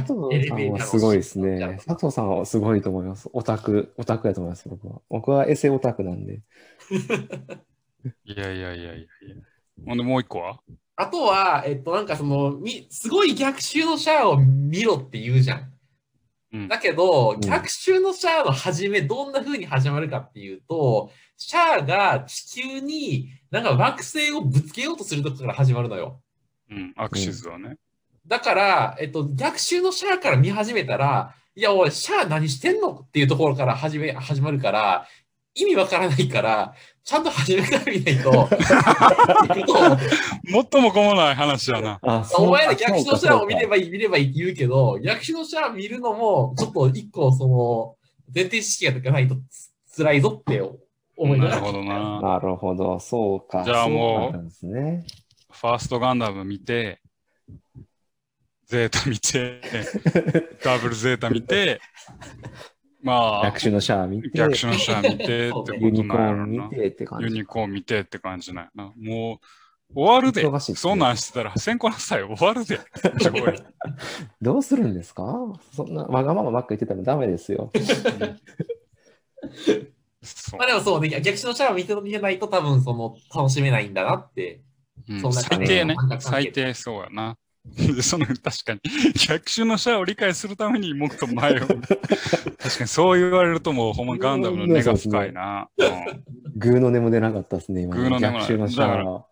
[0.00, 1.80] 藤さんはすごいですね。
[1.86, 3.30] 佐藤さんはすごいと思います。
[3.32, 5.00] オタク、オタクやと思います、僕は。
[5.08, 6.40] 僕はエセオタクなんで。
[8.24, 9.06] いやいやいやいやいや。
[9.86, 10.58] ほんでもう一個は？
[10.96, 15.72] あとは、えっと、なんかその、みすごい逆襲のシャアを見ろって言うじゃん。
[16.52, 26.20] うんだけど、ん逆襲のシャアの始め、どんな風に始まるかっていうと、シャアが地球になんか惑星をぶつけようとするとこから始まるのよ。
[26.70, 26.92] うん。
[26.96, 27.76] アクシズはね。
[28.28, 35.06] だから、えっと、逆襲のシャアから見始めたら、いや、おい、シャア何してんのっていうところから始め、始まるから、
[35.54, 38.30] 意味わからないから、ちゃんと初めから見ないと、
[40.52, 41.98] もっともこもない話やな。
[42.02, 43.70] あ、お前ら逆襲のシャアを見れば。
[43.70, 47.96] ばいい、見ればいいって言うけど、逆襲のシャア見るのも、ちょっと一個、その、
[48.32, 49.36] 前提知識がとかないと
[49.90, 50.62] つ辛いぞって
[51.16, 52.20] 思いながらなるほどな。
[52.20, 53.64] なるほど、そうか。
[53.64, 55.06] じゃあもうそうね。
[55.50, 57.00] ファーストガンダム見て、
[58.68, 59.62] ゼータ見て、
[60.62, 61.80] ダブルゼータ見て、
[63.02, 66.68] まあ逆、襲のシャア見て、逆襲のシャア見てってことユニコーン見な。
[66.68, 67.24] てって感じ。
[67.24, 68.70] ユニコーン見てって感じなん。
[68.74, 69.40] も
[69.90, 72.78] う、終わるでねそんなんしてたら、先行なさい、終わるで。
[73.22, 73.54] すごい。
[74.42, 75.24] どうするんですか？
[75.72, 77.72] そんなわがままばっか言ってたらダメですよ。
[80.58, 84.60] まあでもそうね、逆襲のシャアを見て見てないと多分その楽しめないんだなって。
[85.08, 87.38] うんそんな感じ最低ね最低そうやな。
[87.76, 88.80] で その確かに
[89.14, 91.66] 逆襲のシャアを理解するためにもっと前を。
[91.66, 91.84] 確か
[92.80, 95.68] にそう言われるともうほんまガンダムの根が深いな。
[95.76, 95.88] うん
[96.56, 99.26] グーの音も出なかったですね、今グーの音もない逆襲のシャだからアは。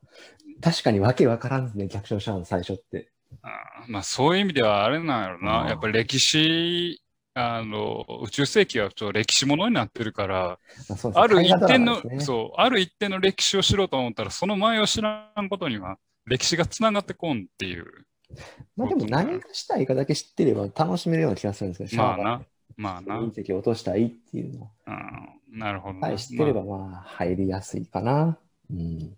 [0.60, 3.10] 確かにわけわからんですね、逆襲のシャアの最初って。
[3.42, 5.64] あーまあそういう意味ではあれなんやろうな。
[5.64, 7.02] んやっぱり歴史、
[7.34, 10.58] あの、宇宙世紀はちょっと歴史ものになってるから、
[10.88, 18.05] まあある一定大河ドラのねそう、ある一定の歴史を知ろうと思ったら、その前を知らんことには、歴史がつながってこんっていう。
[18.76, 22.42] まあでも何がしたいかだけ知ってれば楽しめるような気がするんですけど、まあな。
[22.76, 23.20] まあな。
[23.20, 26.08] 隕石を落としたいっていうのをうん、なるほどな。
[26.08, 28.38] さえ知ってればまあまあ入りやすいかな。
[28.70, 29.16] うん。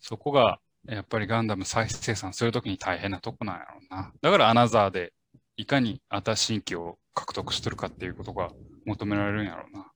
[0.00, 4.12] そこが、やっぱりガンダム再生産するときに大変なとこなんやろうな。
[4.20, 5.12] だからアナザーで、
[5.56, 8.50] いかに新しい規を獲得してるかっていうことが
[8.84, 9.86] 求められるんやろうな。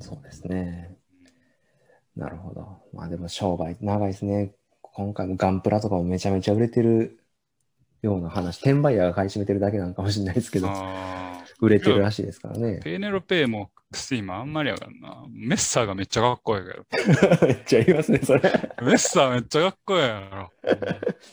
[0.00, 0.96] そうですね。
[2.16, 2.78] なるほど。
[2.92, 4.54] まあでも商売長いですね。
[4.80, 7.23] 今回もガンプラとかもめちゃめちゃ売れてる
[8.04, 8.56] ような話。
[8.56, 10.68] 転売ヤーが買い占めてるだけなのかもしれないですけど、
[11.60, 12.80] 売れてるらしいですからね。
[12.82, 15.24] ペーネロペーもスティーマあんまりやからな。
[15.30, 16.84] メッサーがめっちゃかっこいいけど。
[17.46, 18.40] めっちゃ言いますね、それ。
[18.82, 20.50] メッサーめっちゃかっこいいやろ。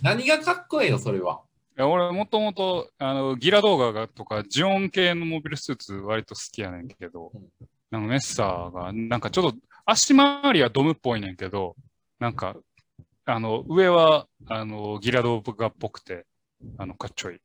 [0.01, 1.41] 何がかっこいいの、それは。
[1.77, 7.41] いや俺もともとあのギラ動画がとかジオン系のモビルスーツ割と好きやねんけどうん、
[7.89, 11.75] なんかメッサーがなんかちょっと足回りはドムっぽいねんけど、
[12.19, 12.55] なんか
[13.25, 16.25] あの上はあのギラ動画っぽくて、
[16.77, 17.39] あのかっちょいい。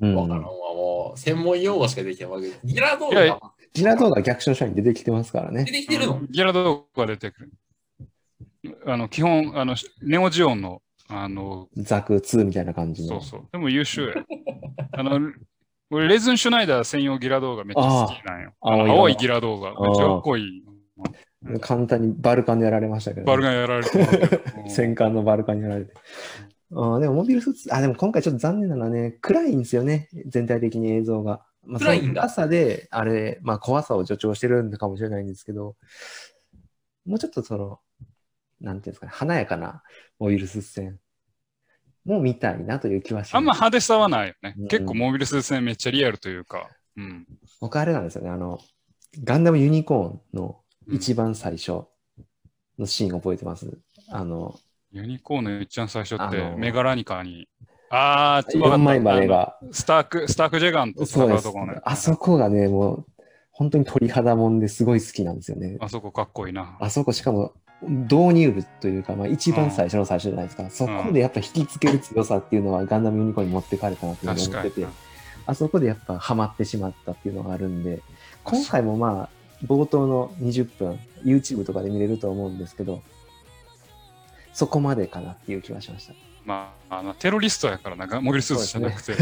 [0.00, 2.58] うんわからんわ、もう、専門用語しかできないわけで。
[2.64, 3.38] ギラ動いやいや
[3.82, 5.72] ラ動画逆襲社に出てきてますからね出。
[5.72, 6.18] てきてるの？
[6.18, 7.52] うんギラ動画出てくる。
[8.86, 13.20] あの基本、あのネオジオンのあのザク2みたいな感じの。
[13.20, 13.48] そうそう。
[13.52, 14.14] でも優秀や。
[14.92, 15.20] あの、
[15.90, 18.52] 俺、レズン・シュナイダー専用ギラ・ドーガめっちゃ好きなんよ。
[18.60, 19.70] あー青い青いギラ・ドーガ。
[19.70, 20.64] めっちゃかっこいい。
[21.60, 23.98] 簡単にバルカンでやられましたけど、バルカンやられて
[24.68, 25.92] 戦艦のバルカンにやられて。
[26.74, 31.44] あーでもモビルスーツ、あ、でも今回ちょっと残念なのはね、暗いんですよね、全体的に映像が。
[31.66, 35.76] まあ、暗いんだその暗さで、あれ、まあ怖さを助長してるのかもしれないんですけど、
[37.06, 37.80] もうちょっとその、
[38.60, 39.82] なんていうんですかね、華やかな
[40.18, 40.98] モビルスーツ戦
[42.04, 43.36] も見たいなという気はします。
[43.36, 44.54] あんま派手さはないよね。
[44.58, 46.68] うん結構モビルスーツ戦めっちゃリアルというか。
[46.96, 47.26] うん。
[47.60, 48.58] 僕あれなんですよね、あの、
[49.22, 51.84] ガンダムユニコーンの一番最初
[52.78, 53.78] のシーン覚えてます？
[54.10, 54.58] あの、
[54.94, 57.48] ユニコーンの一番最初ってメガラニカに、
[57.90, 61.80] あー、4枚まであが、のスターク、スタークジェガンと戦そうところね。。
[61.82, 63.06] あそこがね、もう、
[63.50, 65.78] 本当に鳥肌もんですごい好きなんですよね。
[65.80, 66.76] あそこかっこいいな。
[66.78, 74.86] あそこしかも導入部というか、まあ、一番最初の最初じゃないですか、そこでやっぱ引きつける強さっていうのはガンダムユニコーンに持ってかれたなって思ってて
[75.46, 78.00] あそこでやっぱハマってしまったっていうのがあるんで、
[78.44, 79.28] 今回もまあ、
[79.66, 83.02] 冒頭の20分、YouTube とかで見れると思うんですけど、
[84.54, 86.14] そこまでかなっていう気はしました。
[86.44, 89.14] まあ、あのテロリストやからな、がモビルスーツじゃなくて。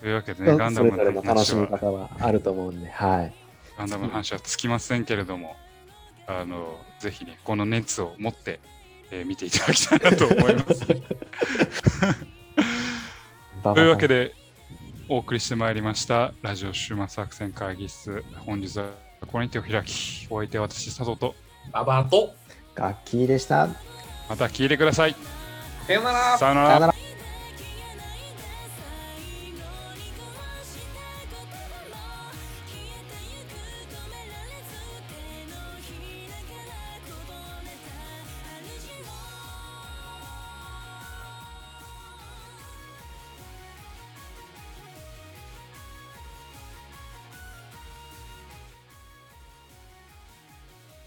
[0.00, 3.32] というわけでね、 ガンダムぞれの楽しみの話は、方はあると思うんで、はい。
[3.78, 5.56] ガンダムの話はつきませんけれども、
[6.26, 8.60] あの、ぜひね、この熱を持って、
[9.10, 10.86] えー見ていただきたいなと思います。
[13.62, 14.34] というわけで、
[15.08, 18.22] お送りしてまいりました、ラジオ終末作戦会議室。
[18.44, 21.34] 本日はここに手を開き、お相手は私、佐藤と、
[21.72, 22.34] ババアと、
[22.76, 23.68] 楽器でした。
[24.28, 25.16] また聞いてください。
[25.86, 26.86] さよならさよならさよな。
[26.88, 26.95] ら。